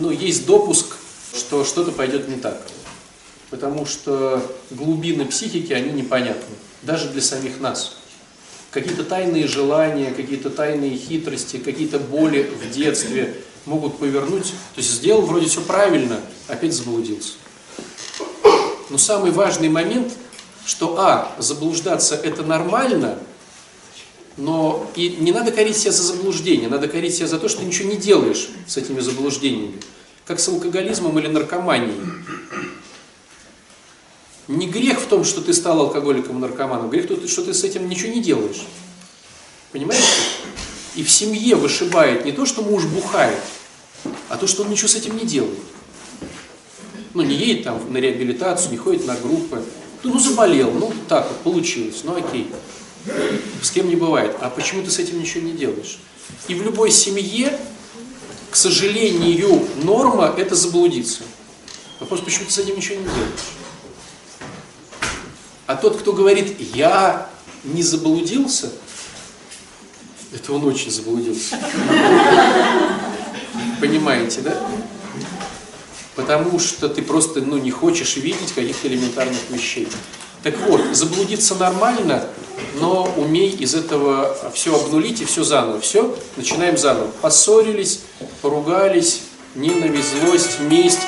[0.00, 0.96] ну, есть допуск,
[1.34, 2.60] что что-то пойдет не так.
[3.52, 7.98] Потому что глубины психики, они непонятны, даже для самих нас.
[8.70, 13.36] Какие-то тайные желания, какие-то тайные хитрости, какие-то боли в детстве
[13.66, 14.46] могут повернуть.
[14.74, 17.34] То есть сделал вроде все правильно, опять заблудился.
[18.88, 20.14] Но самый важный момент,
[20.64, 23.18] что а, заблуждаться это нормально,
[24.38, 27.90] но и не надо корить себя за заблуждение, надо корить себя за то, что ничего
[27.90, 29.78] не делаешь с этими заблуждениями.
[30.24, 32.00] Как с алкоголизмом или наркоманией.
[34.48, 37.62] Не грех в том, что ты стал алкоголиком, наркоманом, грех в том, что ты с
[37.62, 38.62] этим ничего не делаешь.
[39.70, 40.04] Понимаете?
[40.96, 43.38] И в семье вышибает не то, что муж бухает,
[44.28, 45.58] а то, что он ничего с этим не делает.
[47.14, 49.62] Ну, не едет там на реабилитацию, не ходит на группы.
[50.02, 52.50] Ну, ну, заболел, ну, так вот получилось, ну, окей.
[53.62, 54.36] С кем не бывает.
[54.40, 55.98] А почему ты с этим ничего не делаешь?
[56.48, 57.58] И в любой семье,
[58.50, 61.22] к сожалению, норма– это заблудиться.
[62.00, 63.61] Вопрос, почему ты с этим ничего не делаешь?
[65.72, 67.28] А тот, кто говорит, я
[67.64, 68.70] не заблудился,
[70.30, 71.58] это он очень заблудился.
[73.80, 74.54] Понимаете, да?
[76.14, 79.88] Потому что ты просто ну, не хочешь видеть каких-то элементарных вещей.
[80.42, 82.22] Так вот, заблудиться нормально,
[82.78, 85.80] но умей из этого все обнулить и все заново.
[85.80, 87.10] Все, начинаем заново.
[87.22, 88.00] Поссорились,
[88.42, 89.22] поругались,
[89.54, 91.00] ненависть, злость, месть.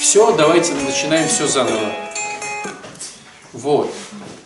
[0.00, 1.92] Все, давайте начинаем все заново.
[3.52, 3.92] Вот.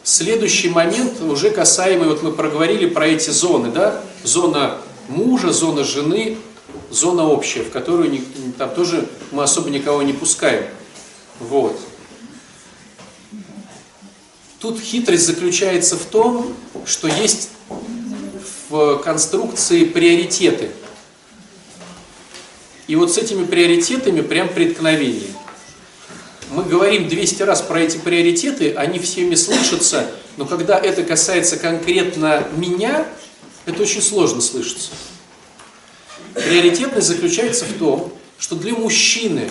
[0.05, 4.03] Следующий момент, уже касаемый, вот мы проговорили про эти зоны, да?
[4.25, 4.79] Зона
[5.09, 6.39] мужа, зона жены,
[6.91, 8.21] зона общая, в которую
[8.59, 10.65] там тоже мы особо никого не пускаем.
[11.39, 11.79] Вот.
[14.59, 17.51] Тут хитрость заключается в том, что есть
[18.69, 20.71] в конструкции приоритеты.
[22.89, 25.31] И вот с этими приоритетами прям преткновение.
[26.53, 32.47] Мы говорим 200 раз про эти приоритеты, они всеми слышатся, но когда это касается конкретно
[32.55, 33.09] меня,
[33.65, 34.91] это очень сложно слышится.
[36.35, 39.49] Приоритетность заключается в том, что для мужчины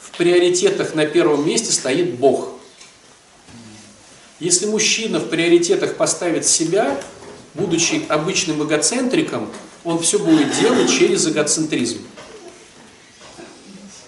[0.00, 2.48] в приоритетах на первом месте стоит Бог.
[4.40, 7.00] Если мужчина в приоритетах поставит себя,
[7.54, 9.48] будучи обычным эгоцентриком,
[9.84, 11.98] он все будет делать через эгоцентризм.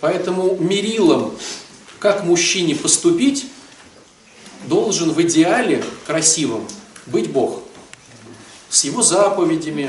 [0.00, 1.36] Поэтому мерилом,
[2.02, 3.46] как мужчине поступить,
[4.66, 6.66] должен в идеале красивым
[7.06, 7.62] быть Бог.
[8.68, 9.88] С его заповедями,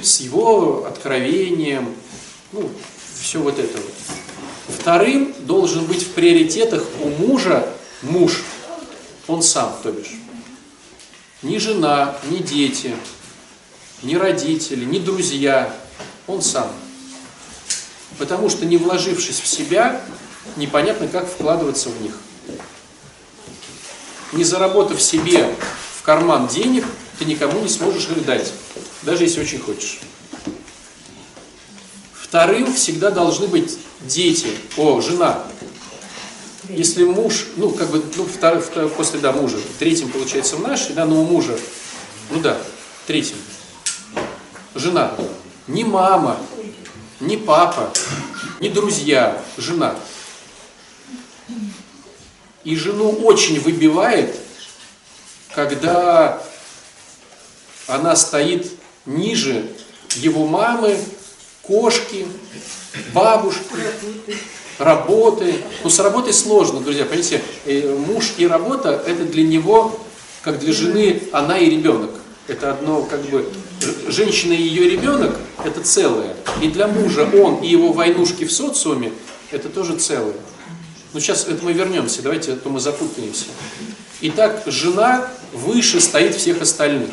[0.00, 1.92] с его откровением,
[2.52, 2.70] ну,
[3.20, 4.78] все вот это вот.
[4.78, 7.68] Вторым должен быть в приоритетах у мужа
[8.02, 8.44] муж,
[9.26, 10.12] он сам, то бишь.
[11.42, 12.94] Ни жена, ни дети,
[14.04, 15.74] ни родители, ни друзья,
[16.28, 16.70] он сам.
[18.18, 20.00] Потому что не вложившись в себя,
[20.56, 22.14] непонятно, как вкладываться в них.
[24.32, 25.54] Не заработав себе
[25.98, 26.84] в карман денег,
[27.18, 28.52] ты никому не сможешь их дать,
[29.02, 30.00] даже если очень хочешь.
[32.12, 35.42] Вторым всегда должны быть дети, о, жена.
[36.68, 40.94] Если муж, ну, как бы, ну, втор- втор- после, да, мужа, третьим, получается, в нашей,
[40.94, 41.58] да, но у мужа,
[42.30, 42.56] ну да,
[43.08, 43.36] третьим.
[44.76, 45.12] Жена.
[45.66, 46.38] Не мама,
[47.18, 47.92] не папа,
[48.60, 49.96] не друзья, жена.
[52.64, 54.34] И жену очень выбивает,
[55.54, 56.42] когда
[57.86, 58.70] она стоит
[59.06, 59.66] ниже
[60.16, 60.98] его мамы,
[61.62, 62.26] кошки,
[63.12, 63.62] бабушки,
[64.78, 65.54] работы.
[65.84, 69.98] Ну, с работой сложно, друзья, понимаете, э, муж и работа– это для него,
[70.42, 72.10] как для жены, она и ребенок.
[72.48, 73.46] Это одно, как бы,
[74.08, 76.34] женщина и ее ребенок– это целое.
[76.60, 79.12] И для мужа он и его войнушки в социуме–
[79.50, 80.34] это тоже целое.
[81.12, 83.46] Ну, сейчас это мы вернемся, давайте, а то мы запутаемся.
[84.20, 87.10] Итак, жена выше стоит всех остальных.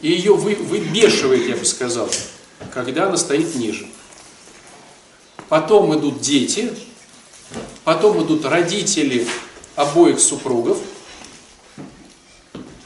[0.00, 2.08] И ее вы, выбешивает, я бы сказал,
[2.72, 3.88] когда она стоит ниже.
[5.48, 6.72] Потом идут дети,
[7.82, 9.26] потом идут родители
[9.74, 10.78] обоих супругов,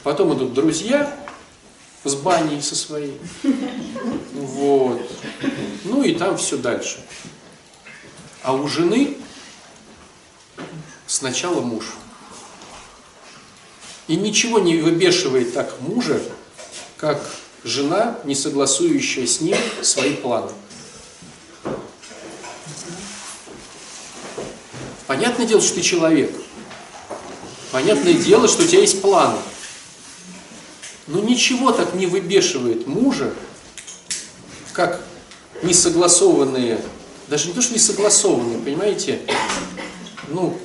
[0.01, 1.15] потом идут друзья
[2.03, 3.19] с баней со своей.
[4.33, 5.01] Вот.
[5.83, 6.99] Ну и там все дальше.
[8.41, 9.17] А у жены
[11.07, 11.85] сначала муж.
[14.07, 16.21] И ничего не выбешивает так мужа,
[16.97, 17.23] как
[17.63, 20.51] жена, не согласующая с ним свои планы.
[25.07, 26.33] Понятное дело, что ты человек.
[27.71, 29.37] Понятное дело, что у тебя есть планы.
[31.07, 33.33] Но ничего так не выбешивает мужа,
[34.73, 35.01] как
[35.63, 36.81] несогласованные,
[37.27, 39.21] даже не то, что несогласованные, понимаете,
[40.31, 40.57] ну,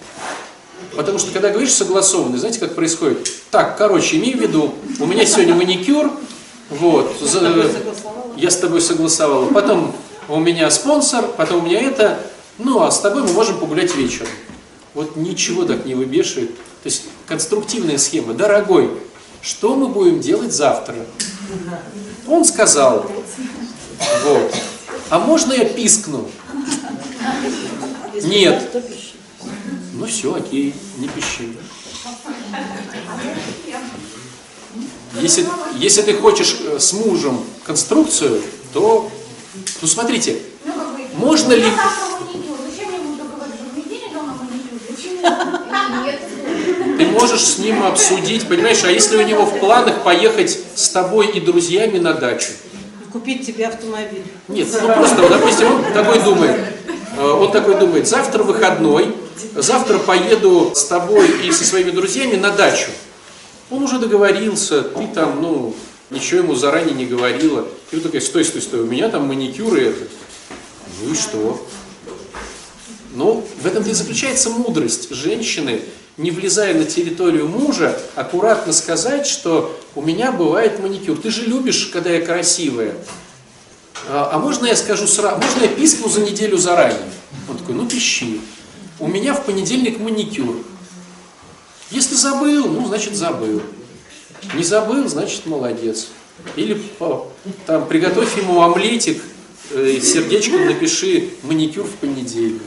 [0.97, 3.29] потому что когда говоришь согласованные, знаете, как происходит?
[3.51, 6.11] Так, короче, имей в виду, у меня сегодня маникюр,
[6.71, 7.71] вот, за-
[8.37, 9.95] я с тобой согласовал, потом
[10.29, 12.19] у меня спонсор, потом у меня это,
[12.59, 14.29] ну, а с тобой мы можем погулять вечером.
[14.95, 16.57] Вот ничего так не выбешивает.
[16.57, 18.33] То есть конструктивная схема.
[18.33, 18.91] Дорогой,
[19.43, 20.95] что мы будем делать завтра?
[22.27, 23.11] Он сказал,
[24.25, 24.55] вот,
[25.11, 26.29] а можно я пискну?
[28.25, 28.73] Нет.
[29.99, 31.49] Ну все, окей, не пищи.
[35.21, 35.47] Если,
[35.79, 38.43] если ты хочешь э, с мужем конструкцию,
[38.75, 39.11] то,
[39.81, 40.73] ну смотрите, Ну,
[41.15, 41.65] Можно ли-
[46.99, 51.29] ты можешь с ним обсудить, понимаешь, а если у него в планах поехать с тобой
[51.29, 52.53] и друзьями на дачу?
[53.13, 54.25] Купить тебе автомобиль.
[54.49, 56.61] Нет, ну просто, допустим, он такой думает,
[57.17, 59.15] э, он такой думает, завтра выходной,
[59.55, 62.91] завтра поеду с тобой и со своими друзьями на дачу.
[63.71, 65.75] Он уже договорился, ты там, ну,
[66.11, 67.67] ничего ему заранее не говорила.
[67.91, 70.05] И вот такая, стой, стой, стой, у меня там маникюр и это.
[71.03, 71.67] Ну и что?
[73.15, 75.81] Ну, в этом и заключается мудрость женщины
[76.17, 81.19] не влезая на территорию мужа, аккуратно сказать, что у меня бывает маникюр.
[81.19, 82.95] Ты же любишь, когда я красивая.
[84.09, 87.11] А, а можно я скажу сразу, можно я пискну за неделю заранее?
[87.49, 88.41] Он такой, ну пищи.
[88.99, 90.57] У меня в понедельник маникюр.
[91.91, 93.63] Если забыл, ну значит забыл.
[94.55, 96.09] Не забыл, значит молодец.
[96.57, 96.81] Или
[97.67, 99.23] там приготовь ему омлетик,
[99.71, 102.63] э, сердечком напиши маникюр в понедельник.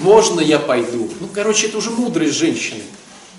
[0.00, 1.08] Можно я пойду?
[1.20, 2.82] Ну, короче, это уже мудрость женщины.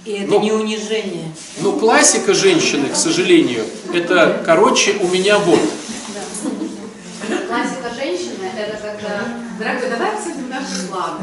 [0.06, 0.42] И это Ну.
[0.42, 1.32] не унижение.
[1.62, 5.60] Но классика женщины, к сожалению, это, короче, у меня вот.
[7.48, 9.28] Классика женщины– это когда,
[9.58, 11.22] дорогой, давай обсудим наши планы.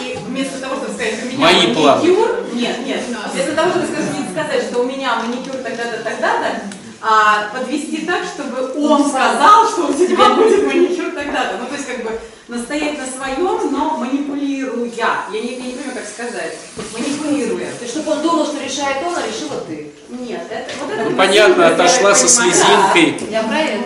[0.00, 2.02] И вместо того, чтобы сказать, у меня Мои планы.
[2.02, 3.00] маникюр, нет, нет,
[3.32, 6.62] вместо того, чтобы сказать, не сказать, что у меня маникюр тогда-то, тогда-то,
[7.00, 11.58] а подвести так, чтобы он сказал, что у тебя будет маникюр тогда-то.
[11.58, 14.88] Ну, то есть, как бы, настоять на своем, но манипулируя.
[14.96, 16.58] Я не, я не понимаю, как сказать.
[16.92, 17.72] Манипулируя.
[17.72, 19.90] То есть, чтобы он думал, что решает он, а решила ты.
[20.10, 21.10] Нет, это вот это...
[21.10, 23.28] Ну, понятно, отошла со слезинкой.
[23.30, 23.84] Я правильно?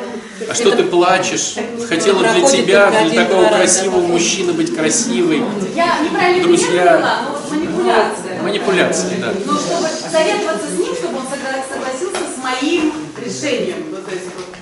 [0.49, 1.55] А что ты плачешь?
[1.89, 5.43] Хотела для тебя, для такого красивого мужчины быть красивой.
[5.75, 7.23] Я неправильно Друзья.
[7.27, 8.43] но вот манипуляция.
[8.43, 9.33] Манипуляции, да.
[9.47, 12.93] Ну, чтобы советоваться с ним, чтобы он согла- согласился с моим
[13.25, 13.85] решением.
[13.91, 13.99] Ну,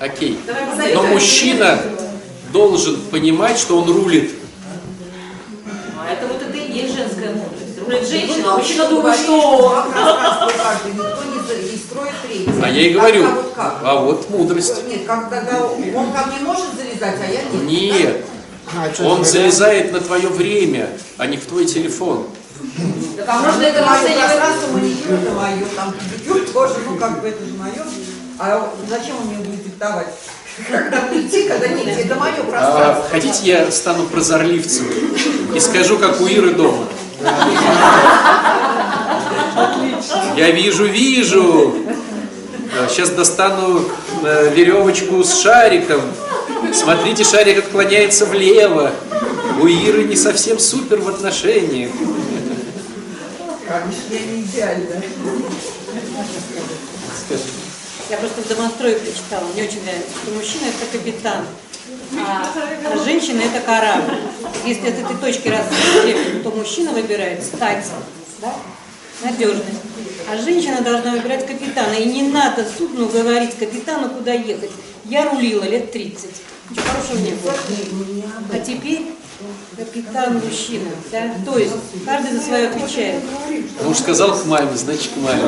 [0.01, 0.39] Окей.
[0.95, 1.79] Но мужчина
[2.53, 4.31] должен понимать, что он рулит.
[5.99, 7.79] А это вот это и есть женская мудрость.
[7.85, 9.87] Рулит женщина, а мужчина думает, что...
[11.63, 12.49] Не строит рейс.
[12.63, 13.81] А я и говорю, Как-то вот как?
[13.85, 14.87] а вот мудрость.
[14.89, 17.63] Нет, как тогда он ко мне может залезать, а я нет.
[17.65, 18.25] Нет,
[18.73, 20.89] А, он залезает на твое время,
[21.19, 22.27] а не в твой телефон.
[23.17, 24.25] Так, а можно это расценивать?
[24.25, 27.85] пространство, маникюр это мое, там педикюр тоже, ну как бы это же мое.
[28.39, 30.09] А зачем он мне будет диктовать?
[30.71, 33.07] Когда прийти, когда не идти, это мое А пространство.
[33.11, 34.87] хотите, я стану прозорливцем
[35.55, 36.87] и скажу, как у Иры дома?
[40.37, 41.75] Я вижу, вижу.
[42.89, 43.83] Сейчас достану
[44.25, 46.03] э, веревочку с шариком.
[46.73, 48.93] Смотрите, шарик отклоняется влево.
[49.61, 51.91] У Иры не совсем супер в отношениях.
[53.69, 55.03] Конечно, не идеальна.
[57.25, 57.43] Скажи.
[58.11, 61.47] Я просто в домострое прочитала, мне очень нравится, что мужчина это капитан,
[62.19, 62.47] а,
[62.93, 64.19] а женщина это корабль.
[64.67, 67.87] Если от этой точки рассмотреть, то мужчина выбирает стать,
[68.43, 68.53] да,
[69.23, 69.81] надежность.
[70.31, 71.95] А женщина должна выбирать капитана.
[71.95, 74.71] И не надо судну говорить капитану, куда ехать.
[75.05, 76.31] Я рулила лет 30.
[76.71, 77.53] Ничего хорошего не было.
[78.53, 79.03] А теперь
[79.77, 80.89] капитан мужчина.
[81.13, 81.35] Да?
[81.45, 81.75] То есть
[82.07, 83.23] каждый за свое отвечает.
[83.83, 85.43] Муж сказал к маме, значит к маме.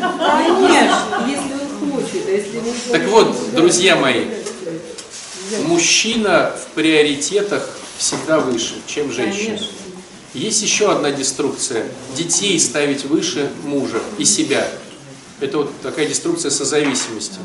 [0.00, 2.92] Конечно, если он хочет, а если не хочет.
[2.92, 4.24] Так вот, друзья мои,
[5.66, 7.68] мужчина в приоритетах
[7.98, 9.58] всегда выше, чем женщина.
[9.58, 9.83] Конечно.
[10.34, 11.86] Есть еще одна деструкция.
[12.16, 14.68] Детей ставить выше мужа и себя.
[15.40, 17.38] Это вот такая деструкция созависимости.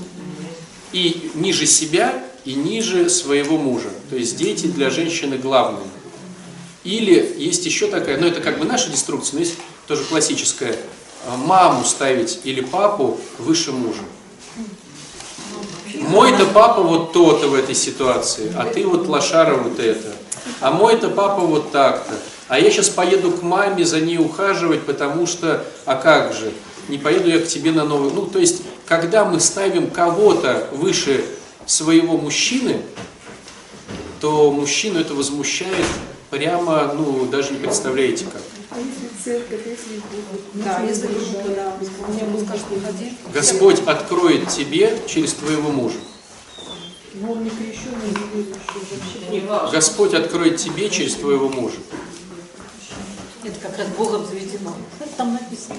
[0.91, 3.89] И ниже себя, и ниже своего мужа.
[4.09, 5.85] То есть дети для женщины главные.
[6.83, 9.55] Или есть еще такая, ну это как бы наша деструкция, но есть
[9.87, 10.75] тоже классическая,
[11.27, 14.01] а, маму ставить или папу выше мужа.
[15.93, 20.15] Мой-то папа вот то-то в этой ситуации, а ты вот лошара вот это.
[20.61, 22.15] А мой-то папа вот так-то.
[22.49, 26.51] А я сейчас поеду к маме за ней ухаживать, потому что, а как же,
[26.87, 28.11] не поеду я к тебе на новый...
[28.11, 31.23] Ну, то есть, когда мы ставим кого-то выше
[31.67, 32.81] своего мужчины,
[34.19, 35.85] то мужчину это возмущает
[36.31, 38.41] прямо, ну, даже не представляете как.
[43.31, 45.97] Господь откроет тебе через твоего мужа.
[49.71, 51.77] Господь откроет тебе через твоего мужа.
[53.43, 54.73] Это как раз Богом заведено.
[54.99, 55.75] Это там написано.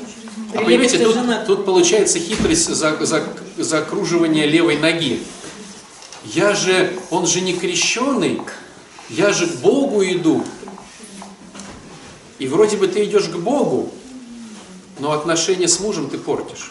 [0.55, 1.45] А Прилепится тут, жена.
[1.45, 3.27] тут получается хитрость за, за-
[3.59, 5.23] закруживания левой ноги.
[6.25, 8.41] Я же, он же не крещеный,
[9.11, 10.45] я же к Богу иду.
[12.39, 13.93] И вроде бы ты идешь к Богу,
[14.99, 16.71] но отношения с мужем ты портишь.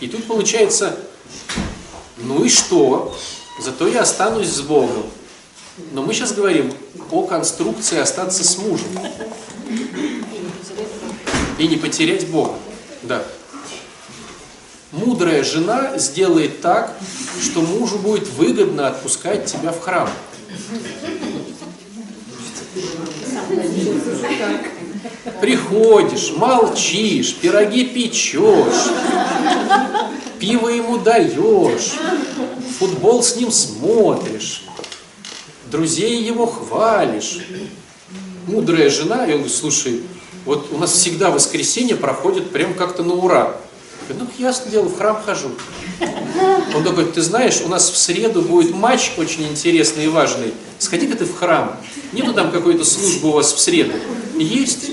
[0.00, 0.98] И тут получается,
[2.16, 3.14] ну и что?
[3.62, 5.04] Зато я останусь с Богом.
[5.92, 6.72] Но мы сейчас говорим
[7.10, 8.88] о конструкции остаться с мужем
[11.58, 12.54] и не потерять Бога.
[13.02, 13.22] Да.
[14.92, 16.94] Мудрая жена сделает так,
[17.40, 20.10] что мужу будет выгодно отпускать тебя в храм.
[25.40, 28.90] Приходишь, молчишь, пироги печешь,
[30.38, 31.94] пиво ему даешь,
[32.78, 34.64] футбол с ним смотришь,
[35.72, 37.38] друзей его хвалишь.
[38.46, 40.02] мудрая жена, и он говорит, слушай,
[40.44, 43.56] вот у нас всегда воскресенье проходит прям как-то на ура.
[44.08, 45.50] Я ну, ясно дело, в храм хожу.
[46.74, 50.52] Он такой, ты знаешь, у нас в среду будет матч очень интересный и важный.
[50.78, 51.76] Сходи-ка ты в храм.
[52.12, 53.92] Нету там какой-то службы у вас в среду?
[54.36, 54.90] Есть.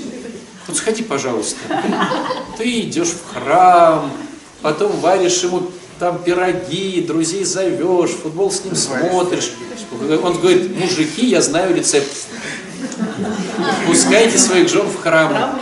[0.68, 1.58] Вот сходи, пожалуйста.
[2.56, 4.10] Ты идешь в храм,
[4.62, 5.70] потом варишь ему
[6.00, 9.52] там пироги, друзей зовешь, футбол с ним смотришь.
[10.22, 12.10] Он говорит, мужики, я знаю рецепт.
[13.86, 15.60] Пускайте своих жен в храм.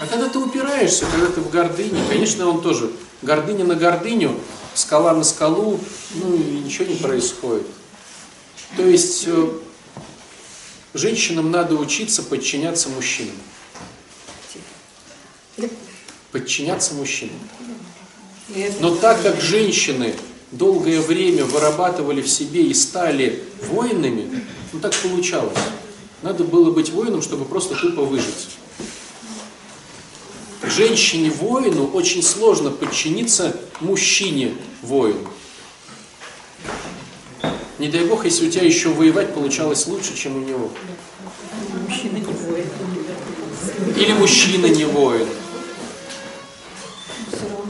[0.00, 2.90] А когда ты упираешься, когда ты в гордыне, конечно, он тоже
[3.22, 4.38] гордыня на гордыню,
[4.74, 5.80] скала на скалу,
[6.14, 7.66] ну и ничего не происходит.
[8.76, 9.50] То есть э,
[10.92, 13.34] женщинам надо учиться подчиняться мужчинам.
[16.30, 17.38] Подчиняться мужчинам.
[18.80, 20.14] Но так как женщины
[20.52, 24.42] долгое время вырабатывали в себе и стали воинами,
[24.72, 25.58] ну так получалось.
[26.22, 28.48] Надо было быть воином, чтобы просто тупо выжить.
[30.62, 35.28] Женщине-воину очень сложно подчиниться мужчине-воину.
[37.78, 40.70] Не дай бог, если у тебя еще воевать получалось лучше, чем у него.
[41.88, 42.66] Мужчина не воин.
[43.96, 45.28] Или мужчина не воин.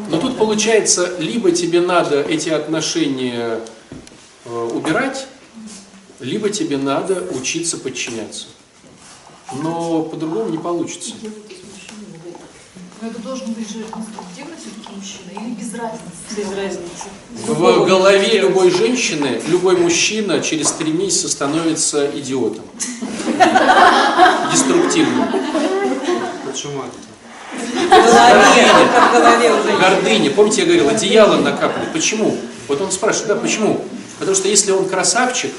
[0.09, 3.61] Но тут получается, либо тебе надо эти отношения
[4.45, 5.27] э, убирать,
[6.21, 8.47] либо тебе надо учиться подчиняться.
[9.63, 11.13] Но по-другому не получится.
[13.01, 16.03] Но это должен быть же конструктивно все-таки мужчина или без разницы?
[16.37, 17.09] Без разницы.
[17.47, 22.65] В голове любой женщины, любой мужчина через три месяца становится идиотом.
[24.53, 25.29] Деструктивным.
[26.45, 27.09] Почему это?
[27.53, 29.77] В голове, только в голове уже.
[29.79, 30.31] Гордыня.
[30.31, 31.93] Помните, я говорил, одеяло накапливает.
[31.93, 32.37] Почему?
[32.67, 33.85] Вот он спрашивает, да, почему?
[34.19, 35.53] Потому что если он красавчик,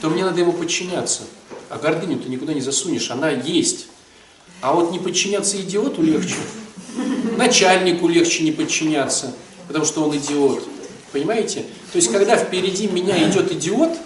[0.00, 1.22] то мне надо ему подчиняться.
[1.70, 3.86] А гордыню ты никуда не засунешь, она есть.
[4.60, 6.36] А вот не подчиняться идиоту легче.
[7.36, 9.34] Начальнику легче не подчиняться,
[9.66, 10.62] потому что он идиот.
[11.12, 11.64] Понимаете?
[11.92, 13.96] То есть, когда впереди меня идет идиот,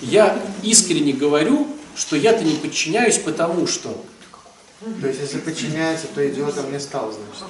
[0.00, 3.96] я искренне говорю, что я-то не подчиняюсь, потому что.
[4.78, 7.44] То есть, если подчиняется, то идиотом не стал, значит.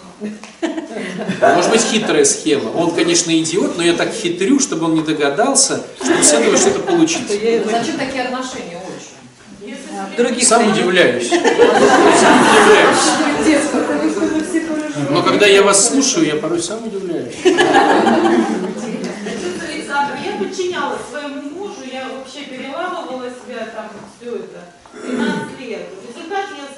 [1.40, 2.70] Может быть хитрая схема.
[2.70, 6.80] Он, конечно, идиот, но я так хитрю, чтобы он не догадался, чтобы с этого что-то
[6.80, 7.28] получить.
[7.28, 8.80] Зачем такие отношения?
[9.98, 11.28] А других Сам удивляюсь.
[11.28, 11.40] Сам
[12.42, 13.06] удивляюсь.
[15.10, 17.34] Но когда я вас слушаю, я порой сам удивляюсь.
[19.64, 24.60] Александр, я подчинялась своему мужу, я вообще переламывала себя там все это
[24.92, 25.45] 13 лет.
[25.45, 25.45] В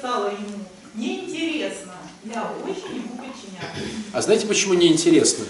[0.09, 1.93] стала ему неинтересно.
[2.25, 3.93] Я очень ему подчиняюсь.
[4.11, 5.45] А знаете, почему неинтересно?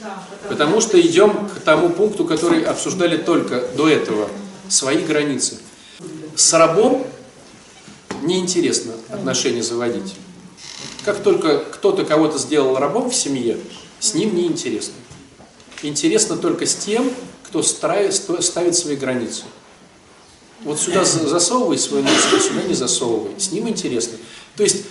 [0.00, 4.28] Да, Потому что идем к тому пункту, который обсуждали только до этого.
[4.68, 5.58] Свои границы.
[6.34, 7.06] С рабом
[8.22, 10.14] неинтересно отношения заводить.
[11.04, 13.58] Как только кто-то кого-то сделал рабом в семье,
[14.00, 14.94] с ним неинтересно.
[15.82, 17.12] Интересно только с тем,
[17.44, 19.42] кто ставит свои границы.
[20.62, 23.38] Вот сюда за- засовывай свой нос, а сюда не засовывай.
[23.40, 24.18] С ним интересно.
[24.56, 24.84] То есть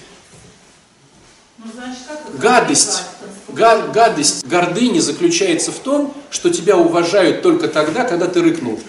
[1.57, 1.99] Ну, значит,
[2.39, 3.03] Гадость,
[3.49, 8.79] га- гадость гордыни заключается в том, что тебя уважают только тогда, когда ты рыкнул.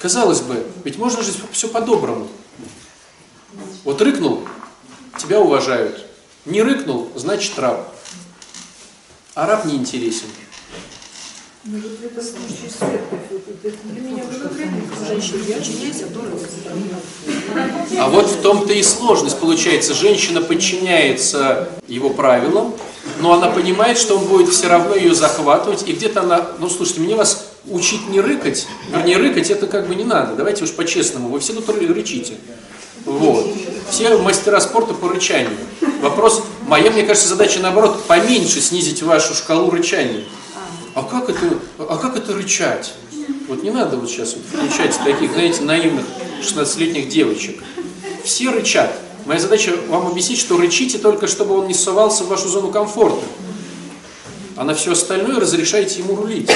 [0.00, 2.28] Казалось бы, ведь можно же все по-доброму.
[3.84, 4.46] Вот рыкнул,
[5.18, 6.04] тебя уважают.
[6.44, 7.94] Не рыкнул, значит раб.
[9.34, 10.26] А раб не интересен.
[17.98, 19.92] А вот в том-то и сложность получается.
[19.92, 22.74] Женщина подчиняется его правилам,
[23.20, 25.86] но она понимает, что он будет все равно ее захватывать.
[25.86, 29.94] И где-то она, ну слушайте, мне вас учить не рыкать, вернее рыкать это как бы
[29.94, 30.36] не надо.
[30.36, 32.34] Давайте уж по-честному, вы все тут ры- рычите.
[33.04, 33.52] Вот.
[33.90, 35.50] Все мастера спорта по рычанию.
[36.00, 40.24] Вопрос, моя, мне кажется, задача наоборот, поменьше снизить вашу шкалу рычания.
[40.94, 42.94] А как это, а как это рычать?
[43.48, 46.04] Вот не надо вот сейчас вот включать таких, знаете, наивных
[46.42, 47.62] 16-летних девочек.
[48.24, 48.92] Все рычат.
[49.26, 53.24] Моя задача вам объяснить, что рычите только, чтобы он не совался в вашу зону комфорта.
[54.56, 56.50] А на все остальное разрешайте ему рулить.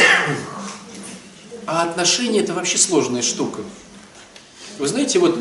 [1.67, 3.63] А отношения это вообще сложная штука.
[4.79, 5.39] Вы знаете, вот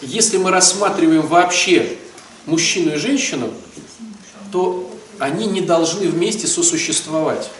[0.00, 1.96] если мы рассматриваем вообще
[2.46, 3.52] мужчину и женщину,
[4.50, 7.50] то они не должны вместе сосуществовать.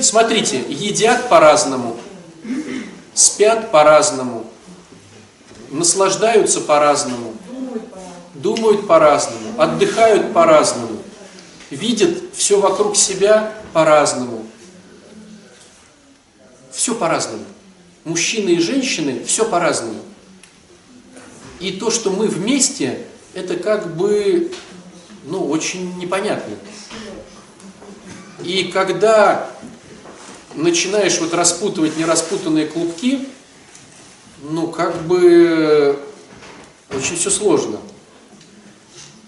[0.00, 1.96] Смотрите, едят по-разному,
[3.12, 4.46] спят по-разному,
[5.70, 7.34] наслаждаются по-разному,
[8.34, 10.98] думают по-разному, отдыхают по-разному,
[11.70, 14.46] видят все вокруг себя по-разному.
[16.72, 17.44] Все по-разному.
[18.04, 20.00] мужчины и женщины все по-разному.
[21.60, 24.52] И то, что мы вместе, это как бы,
[25.24, 26.56] ну, очень непонятно.
[28.42, 29.50] И когда
[30.54, 33.26] начинаешь вот распутывать нераспутанные клубки,
[34.42, 35.98] ну, как бы
[36.90, 37.80] очень все сложно.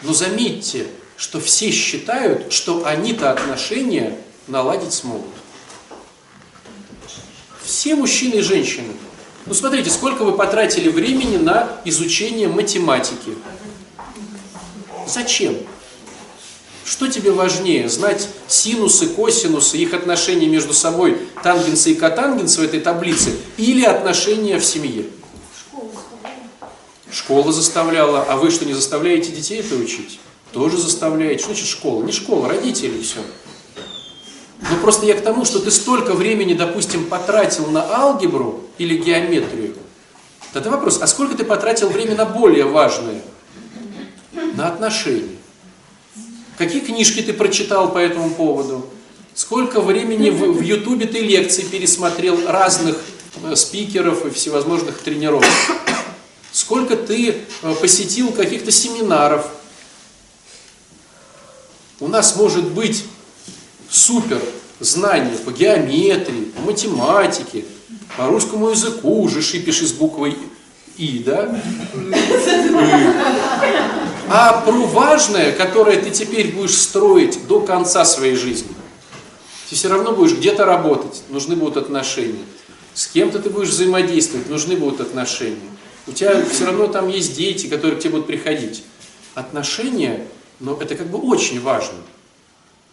[0.03, 0.87] Но заметьте,
[1.17, 5.33] что все считают, что они-то отношения наладить смогут.
[7.65, 8.93] Все мужчины и женщины.
[9.47, 13.37] Ну смотрите, сколько вы потратили времени на изучение математики.
[15.07, 15.57] Зачем?
[16.87, 22.79] Что тебе важнее, знать синусы, косинусы, их отношения между собой, тангенсы и котангенсы в этой
[22.79, 25.07] таблице, или отношения в семье?
[27.11, 30.21] Школа заставляла, а вы что, не заставляете детей это учить?
[30.53, 31.43] Тоже заставляете.
[31.43, 32.05] Что значит школа?
[32.05, 33.19] Не школа, родители, все.
[34.61, 39.75] Ну просто я к тому, что ты столько времени, допустим, потратил на алгебру или геометрию.
[40.53, 43.23] Тогда вопрос, а сколько ты потратил времени на более важное?
[44.55, 45.36] На отношения.
[46.59, 48.87] Какие книжки ты прочитал по этому поводу?
[49.35, 52.99] Сколько времени в, Ютубе ты лекций пересмотрел разных
[53.43, 55.45] э, спикеров и всевозможных тренеров?
[56.53, 59.47] Сколько ты э, посетил каких-то семинаров?
[62.01, 63.05] У нас может быть
[63.91, 64.41] супер
[64.81, 67.67] знания по геометрии, по математике,
[68.17, 70.35] по русскому языку уже шипишь из буквы
[70.97, 71.61] И, да?
[74.29, 78.69] А про важное, которое ты теперь будешь строить до конца своей жизни,
[79.71, 82.45] ты все равно будешь где-то работать, нужны будут отношения.
[82.95, 85.59] С кем-то ты будешь взаимодействовать, нужны будут отношения.
[86.09, 88.83] У тебя все равно там есть дети, которые к тебе будут приходить.
[89.35, 90.27] Отношения,
[90.59, 91.99] но это как бы очень важно.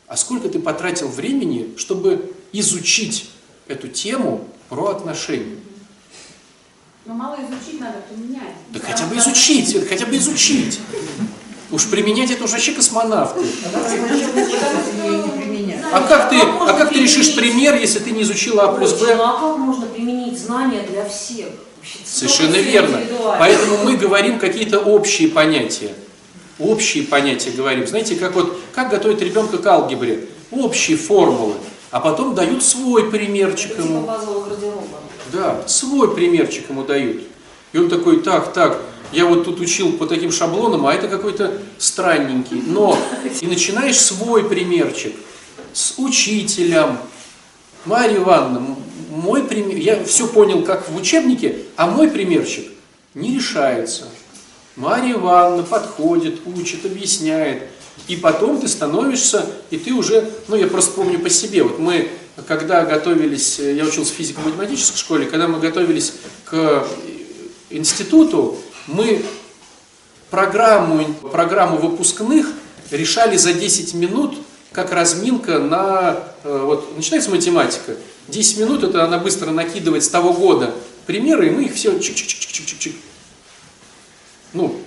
[0.08, 3.30] А сколько ты потратил времени, чтобы изучить
[3.68, 5.58] эту тему про отношения?
[7.06, 8.54] Но мало изучить надо, применять.
[8.70, 10.80] Да хотя бы изучить, Свет, хотя бы изучить.
[11.70, 13.42] Уж применять это уже вообще космонавты.
[15.92, 19.16] А как ты, а как ты решишь пример, если ты не изучила А плюс Б?
[19.16, 21.48] Ну а как можно применить знания для всех?
[22.06, 23.00] Совершенно верно.
[23.38, 25.94] Поэтому мы говорим какие-то общие понятия.
[26.58, 27.86] Общие понятия говорим.
[27.86, 30.28] Знаете, как вот, как готовить ребенка к алгебре?
[30.52, 31.56] Общие формулы.
[31.92, 34.08] А потом дают свой примерчик ему.
[35.34, 37.24] Да, свой примерчик ему дают.
[37.74, 38.80] И он такой, так, так,
[39.12, 42.62] я вот тут учил по таким шаблонам, а это какой-то странненький.
[42.68, 42.98] Но
[43.42, 45.16] и начинаешь свой примерчик
[45.74, 47.00] с учителем.
[47.86, 48.76] Марья Ивановна,
[49.10, 52.72] мой пример, я все понял, как в учебнике, а мой примерчик
[53.16, 54.06] не решается.
[54.76, 57.64] Марья Ивановна подходит, учит, объясняет.
[58.08, 62.10] И потом ты становишься, и ты уже, ну я просто помню по себе, вот мы,
[62.48, 66.14] когда готовились, я учился в физико-математической школе, когда мы готовились
[66.46, 66.88] к
[67.70, 69.24] институту, мы
[70.30, 72.48] программу, программу выпускных
[72.92, 74.38] решали за 10 минут,
[74.72, 77.96] как разминка на, вот начинается математика,
[78.28, 80.74] 10 минут это она быстро накидывает с того года
[81.06, 82.96] примеры, и мы их все чик-чик-чик-чик-чик.
[84.54, 84.80] Ну,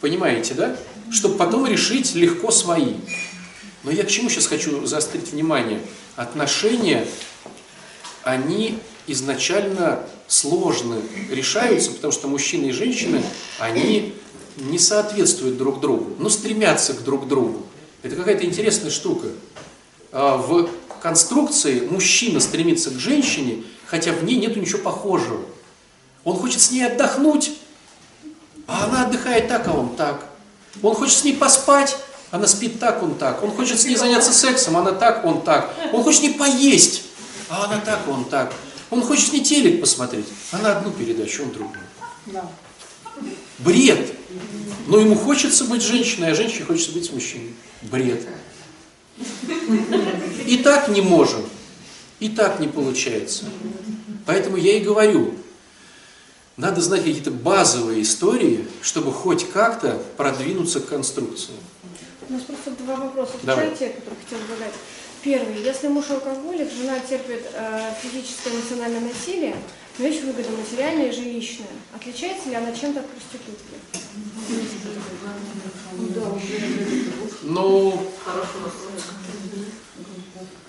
[0.00, 0.76] понимаете, да?
[1.12, 2.94] Чтобы потом решить легко свои.
[3.84, 5.80] Но я к чему сейчас хочу заострить внимание?
[6.16, 7.06] Отношения,
[8.24, 10.96] они изначально сложно
[11.30, 13.22] решаются, потому что мужчины и женщины,
[13.58, 14.14] они
[14.56, 17.66] не соответствуют друг другу, но стремятся к друг другу.
[18.02, 19.28] Это какая-то интересная штука.
[20.12, 20.68] А в
[21.02, 25.44] конструкции мужчина стремится к женщине, хотя в ней нет ничего похожего.
[26.24, 27.52] Он хочет с ней отдохнуть,
[28.66, 30.26] а она отдыхает так, а он так.
[30.82, 31.96] Он хочет с ней поспать,
[32.36, 33.42] она спит так, он так.
[33.42, 35.74] Он хочет с ней заняться сексом, она так, он так.
[35.92, 37.02] Он хочет с ней поесть,
[37.48, 38.52] а она так, он так.
[38.90, 41.80] Он хочет с ней телек посмотреть, она одну передачу, он другую.
[43.58, 44.14] Бред.
[44.86, 47.54] Но ему хочется быть женщиной, а женщине хочется быть мужчиной.
[47.82, 48.28] Бред.
[50.46, 51.42] И так не можем.
[52.20, 53.46] И так не получается.
[54.26, 55.34] Поэтому я и говорю,
[56.58, 61.54] надо знать какие-то базовые истории, чтобы хоть как-то продвинуться к конструкции.
[62.28, 63.70] У нас просто два вопроса Давай.
[63.70, 64.74] чате, которые хотел задать.
[65.22, 65.62] Первый.
[65.62, 69.56] Если муж алкоголик, жена терпит э, физическое и эмоциональное насилие,
[69.98, 71.68] но есть выгода материальная и жилищная.
[71.94, 73.64] Отличается ли она чем-то от проститутки?
[77.42, 78.12] Ну,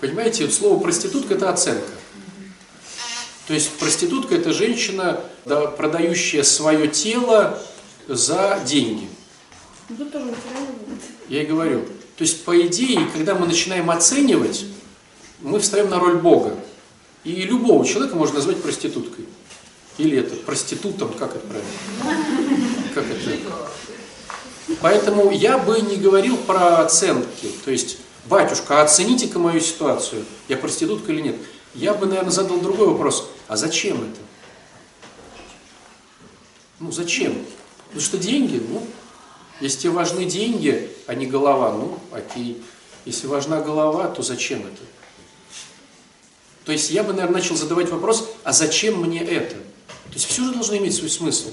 [0.00, 1.92] понимаете, слово проститутка– это оценка.
[3.48, 7.60] То есть проститутка– это женщина, да, продающая свое тело
[8.06, 9.08] за деньги.
[9.88, 11.02] Ну, Тут тоже материальная выгода.
[11.28, 11.80] Я и говорю.
[12.16, 14.66] То есть, по идее, когда мы начинаем оценивать,
[15.40, 16.56] мы встаем на роль Бога.
[17.24, 19.26] И любого человека можно назвать проституткой.
[19.96, 21.70] Или это проститутом, как это правильно?
[22.94, 23.38] Как это?
[24.80, 27.50] Поэтому я бы не говорил про оценки.
[27.64, 30.24] То есть, батюшка, оцените-ка мою ситуацию.
[30.48, 31.36] Я проститутка или нет?
[31.74, 33.28] Я бы, наверное, задал другой вопрос.
[33.48, 34.20] А зачем это?
[36.80, 37.34] Ну, зачем?
[37.86, 38.86] Потому что деньги, ну,
[39.60, 42.62] если тебе важны деньги, а не голова, ну, окей.
[43.04, 44.82] Если важна голова, то зачем это?
[46.64, 49.54] То есть я бы, наверное, начал задавать вопрос, а зачем мне это?
[49.54, 51.50] То есть все же должно иметь свой смысл.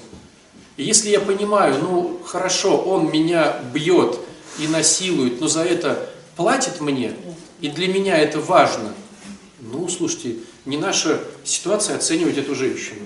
[0.77, 4.19] И если я понимаю, ну, хорошо, он меня бьет
[4.59, 7.13] и насилует, но за это платит мне,
[7.61, 8.93] и для меня это важно,
[9.61, 10.35] ну, слушайте,
[10.65, 12.99] не наша ситуация оценивать эту женщину.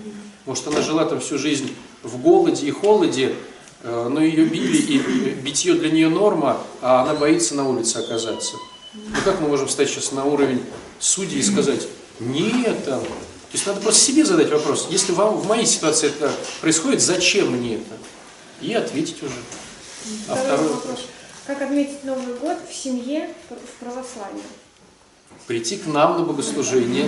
[0.46, 3.36] Может, она жила там всю жизнь в голоде и холоде,
[3.84, 8.56] но ее били, и битье для нее норма, а она боится на улице оказаться.
[8.94, 10.64] Ну как мы можем встать сейчас на уровень
[11.00, 11.88] судьи и сказать,
[12.20, 13.02] нет, там.
[13.02, 17.52] То есть надо просто себе задать вопрос, если вам в моей ситуации это происходит, зачем
[17.52, 17.98] мне это?
[18.62, 19.34] И ответить уже.
[20.28, 21.00] А второй вопрос.
[21.48, 24.44] Как отметить Новый год в семье в православии?
[25.50, 27.08] Прийти к нам на богослужение,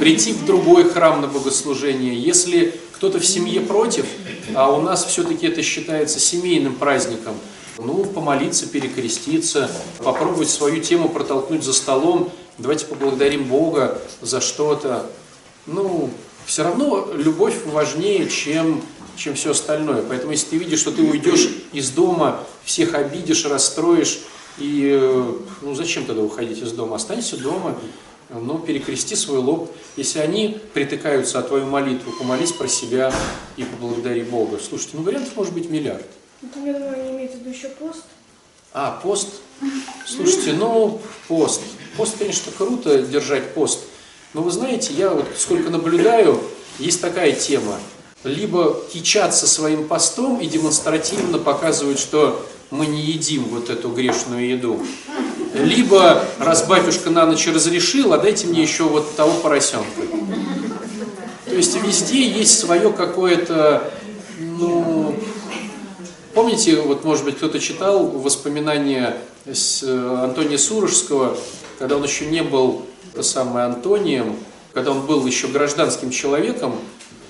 [0.00, 2.14] прийти в другой храм на богослужение.
[2.14, 4.04] Если кто-то в семье против,
[4.54, 7.34] а у нас все-таки это считается семейным праздником,
[7.78, 15.06] ну, помолиться, перекреститься, попробовать свою тему протолкнуть за столом, давайте поблагодарим Бога за что-то.
[15.64, 16.10] Ну,
[16.44, 18.82] все равно любовь важнее, чем,
[19.16, 20.02] чем все остальное.
[20.06, 24.18] Поэтому если ты видишь, что ты уйдешь из дома, всех обидишь, расстроишь,
[24.58, 25.32] и э,
[25.62, 26.96] ну зачем тогда уходить из дома?
[26.96, 27.78] Останься дома,
[28.32, 29.70] ну, перекрести свой лоб.
[29.96, 33.12] Если они притыкаются о твою молитву, помолись про себя
[33.56, 34.58] и поблагодари Бога.
[34.58, 36.06] Слушайте, ну вариантов может быть миллиард.
[36.42, 38.04] Ну, там, я думаю, они имеют в виду еще пост.
[38.72, 39.28] А, пост?
[40.06, 41.60] Слушайте, ну, пост.
[41.96, 43.80] Пост, конечно, круто держать пост.
[44.32, 46.40] Но вы знаете, я вот сколько наблюдаю,
[46.78, 47.78] есть такая тема.
[48.22, 54.80] Либо кичаться своим постом и демонстративно показывают, что мы не едим вот эту грешную еду.
[55.54, 60.02] Либо, раз батюшка на ночь разрешил, а дайте мне еще вот того поросенка.
[61.44, 63.90] То есть везде есть свое какое-то,
[64.38, 65.16] ну,
[66.32, 71.36] помните, вот может быть кто-то читал воспоминания с э, Антония Сурожского,
[71.80, 74.36] когда он еще не был то самое Антонием,
[74.72, 76.76] когда он был еще гражданским человеком,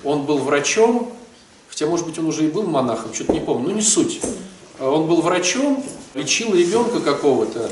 [0.03, 1.11] он был врачом,
[1.67, 4.21] хотя, может быть, он уже и был монахом, что-то не помню, но не суть.
[4.81, 5.83] Он был врачом,
[6.15, 7.69] лечил ребенка какого-то,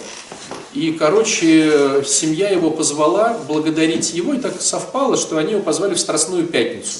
[0.73, 5.99] и, короче, семья его позвала благодарить его, и так совпало, что они его позвали в
[5.99, 6.99] Страстную Пятницу.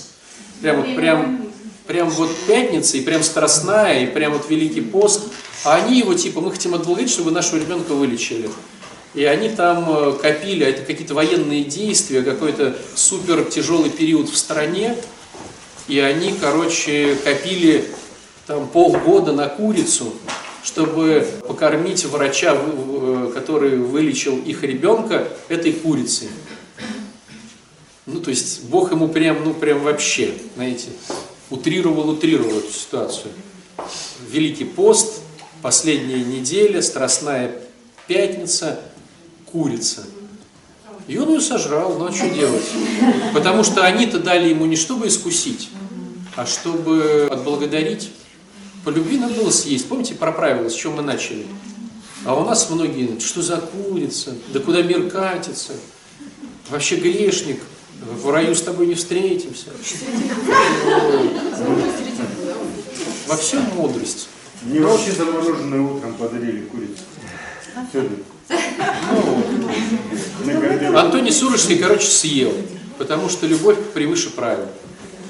[0.62, 1.46] Прям вот, прям,
[1.86, 5.22] прям вот пятница, и прям Страстная, и прям вот Великий пост.
[5.64, 8.50] А они его, типа, мы хотим отблагодарить, чтобы нашего ребенка вылечили.
[9.14, 14.96] И они там э, копили, это какие-то военные действия, какой-то супер тяжелый период в стране.
[15.88, 17.86] И они, короче, копили
[18.50, 20.12] там полгода на курицу,
[20.64, 22.58] чтобы покормить врача,
[23.36, 26.30] который вылечил их ребенка, этой курицей.
[28.08, 30.88] Ну, то есть Бог ему прям, ну, прям вообще, знаете,
[31.52, 33.32] утрировал, утрировал эту ситуацию.
[34.28, 35.22] Великий пост,
[35.62, 37.52] последняя неделя, страстная
[38.08, 38.80] пятница,
[39.46, 40.08] курица.
[41.08, 42.66] И он ее сожрал, ну а что делать?
[43.32, 45.70] Потому что они-то дали ему не чтобы искусить,
[46.36, 48.10] а чтобы отблагодарить.
[48.84, 49.88] По любви надо было съесть.
[49.88, 51.46] Помните про правила, с чем мы начали?
[52.26, 55.74] А у нас многие, что за курица, да куда мир катится,
[56.70, 57.62] вообще грешник,
[58.02, 59.68] в раю с тобой не встретимся.
[63.28, 64.30] Во всем мудрость.
[64.64, 67.04] Мне вообще замороженное утром подарили курицу.
[70.46, 72.54] Ну, Антоний Сурожский, короче, съел,
[72.98, 74.68] потому что любовь превыше правил.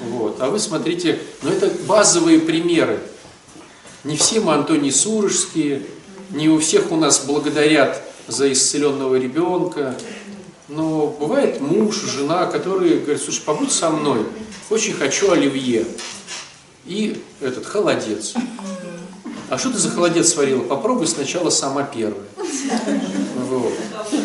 [0.02, 0.40] Вот.
[0.40, 3.00] А вы смотрите, ну это базовые примеры.
[4.02, 5.82] Не все мы Антоний Сурожские,
[6.30, 9.94] не у всех у нас благодарят за исцеленного ребенка.
[10.68, 14.24] Но бывает муж, жена, которые говорят, слушай, побудь со мной,
[14.70, 15.84] очень хочу оливье.
[16.86, 18.34] И этот холодец.
[19.50, 20.62] А что ты за холодец сварила?
[20.62, 22.24] Попробуй сначала сама первая.
[23.48, 23.72] Вот.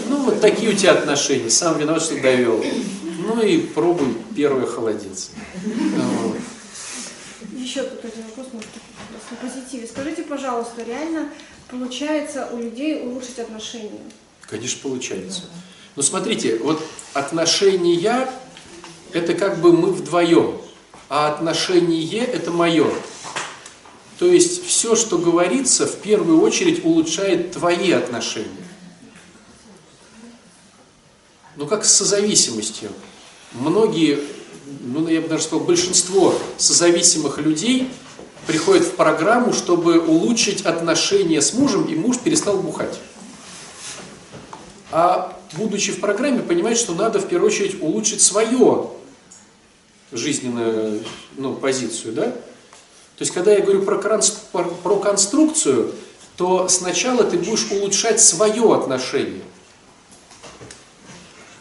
[0.08, 1.50] Ну, вот такие у тебя отношения.
[1.50, 2.64] Сам виноват, что довел.
[3.18, 5.32] Ну и пробуй первый холодец.
[5.66, 6.38] Вот.
[7.58, 8.70] Еще один вопрос, может,
[9.32, 9.88] на позитиве.
[9.88, 11.30] Скажите, пожалуйста, реально
[11.70, 14.02] получается у людей улучшить отношения?
[14.42, 15.44] Конечно, получается.
[15.96, 16.82] Ну, смотрите, вот
[17.14, 18.30] отношения–
[19.14, 20.58] это как бы мы вдвоем,
[21.10, 22.92] а отношение– это мое.
[24.20, 28.50] То есть все, что говорится, в первую очередь улучшает твои отношения.
[31.58, 32.92] Ну, как с созависимостью.
[33.54, 34.20] многие,
[34.82, 37.90] ну я бы даже сказал, большинство созависимых людей
[38.48, 43.00] приходят в программу, чтобы улучшить отношения с мужем, и муж перестал бухать.
[44.91, 48.89] А будучи в программе, понимает, что надо в первую очередь улучшить свое
[50.12, 51.04] жизненную
[51.38, 52.32] ну, позицию, да?
[52.32, 55.93] То есть, когда я говорю про, про конструкцию,
[56.36, 59.41] то сначала ты будешь улучшать свое отношение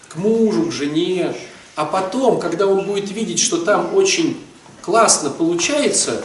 [0.09, 1.35] к мужу, к жене,
[1.77, 4.41] а потом, когда он будет видеть, что там очень
[4.83, 6.25] классно получается,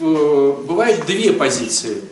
[0.00, 2.02] бывает две позиции.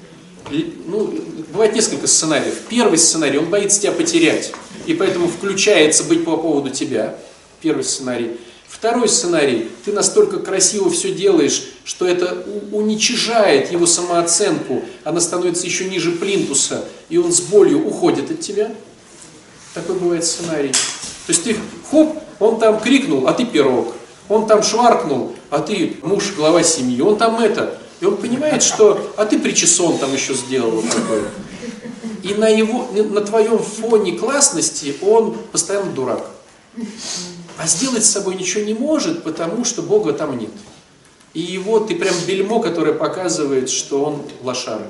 [0.86, 1.14] Ну,
[1.53, 2.55] бывает несколько сценариев.
[2.68, 4.53] Первый сценарий, он боится тебя потерять,
[4.86, 7.18] и поэтому включается быть по поводу тебя.
[7.61, 8.39] Первый сценарий.
[8.68, 15.86] Второй сценарий, ты настолько красиво все делаешь, что это уничижает его самооценку, она становится еще
[15.86, 18.70] ниже плинтуса, и он с болью уходит от тебя.
[19.74, 20.70] Такой бывает сценарий.
[20.70, 21.57] То есть ты,
[21.91, 23.95] хоп, он там крикнул, а ты пирог.
[24.29, 27.01] Он там шваркнул, а ты муж, глава семьи.
[27.01, 27.79] Он там это.
[28.01, 31.22] И он понимает, что, а ты причесон там еще сделал вот такой.
[32.22, 36.31] И на, его, на твоем фоне классности он постоянно дурак.
[37.57, 40.51] А сделать с собой ничего не может, потому что Бога там нет.
[41.35, 44.87] И его ты прям бельмо, которое показывает, что он лошара.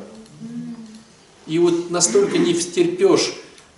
[1.47, 3.35] И вот настолько не втерпешь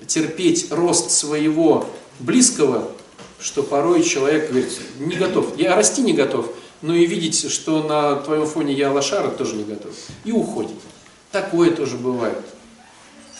[0.06, 1.86] терпеть рост своего
[2.18, 2.90] близкого,
[3.40, 5.56] что порой человек говорит, не готов.
[5.56, 6.50] Я расти не готов,
[6.82, 9.94] но и видеть, что на твоем фоне я лошара, тоже не готов.
[10.24, 10.76] И уходит.
[11.32, 12.38] Такое тоже бывает.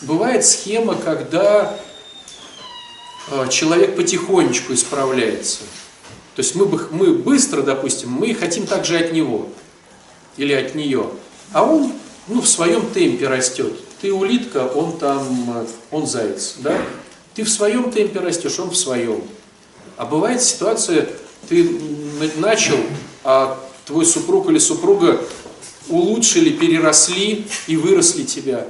[0.01, 1.77] Бывает схема, когда
[3.29, 5.59] а, человек потихонечку исправляется.
[6.35, 9.49] То есть мы, мы быстро, допустим, мы хотим также от него
[10.37, 11.09] или от нее,
[11.51, 11.91] а он
[12.27, 13.73] ну, в своем темпе растет.
[14.01, 16.81] Ты улитка, он там, он заяц, да?
[17.35, 19.23] Ты в своем темпе растешь, он в своем.
[20.01, 21.07] А бывает ситуация,
[21.47, 21.79] ты
[22.37, 22.77] начал,
[23.23, 25.23] а твой супруг или супруга
[25.89, 28.65] улучшили, переросли и выросли тебя.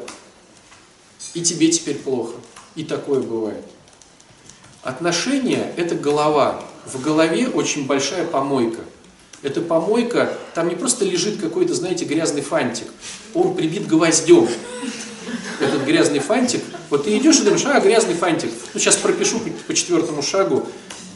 [1.34, 2.34] И тебе теперь плохо.
[2.76, 3.64] И такое бывает.
[4.84, 6.62] Отношения– это голова.
[6.86, 8.82] В голове очень большая помойка.
[9.42, 12.88] Эта помойка, там не просто лежит какой-то, знаете, грязный фантик.
[13.34, 14.50] Он прибит гвоздем.
[15.62, 16.62] Этот грязный фантик.
[16.90, 18.52] Вот ты идешь и думаешь, а, грязный фантик.
[18.74, 20.68] Ну, сейчас пропишу по, четвертому шагу.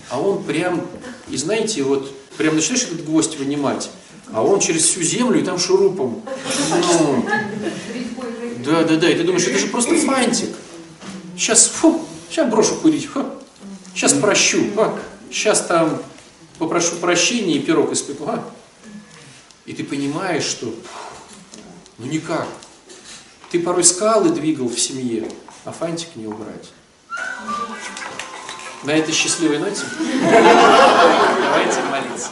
[0.09, 0.85] А он прям,
[1.29, 3.89] и знаете, вот, прям начинаешь этот гвоздь вынимать,
[4.31, 6.21] а он через всю землю и там шурупом.
[6.69, 7.25] Ну,
[8.65, 9.09] да, да, да.
[9.09, 10.49] И ты думаешь, это же просто фантик.
[11.37, 13.05] Сейчас, фу, сейчас брошу курить.
[13.05, 13.25] Фу.
[13.93, 14.63] Сейчас прощу.
[14.77, 14.97] А,
[15.31, 16.01] сейчас там
[16.59, 18.25] попрошу прощения и пирог испеку.
[18.27, 18.43] А?
[19.65, 20.73] И ты понимаешь, что
[21.97, 22.47] ну никак.
[23.51, 25.29] Ты порой скалы двигал в семье,
[25.63, 26.71] а фантик не убрать.
[28.85, 32.29] На этой счастливой ноте давайте молиться.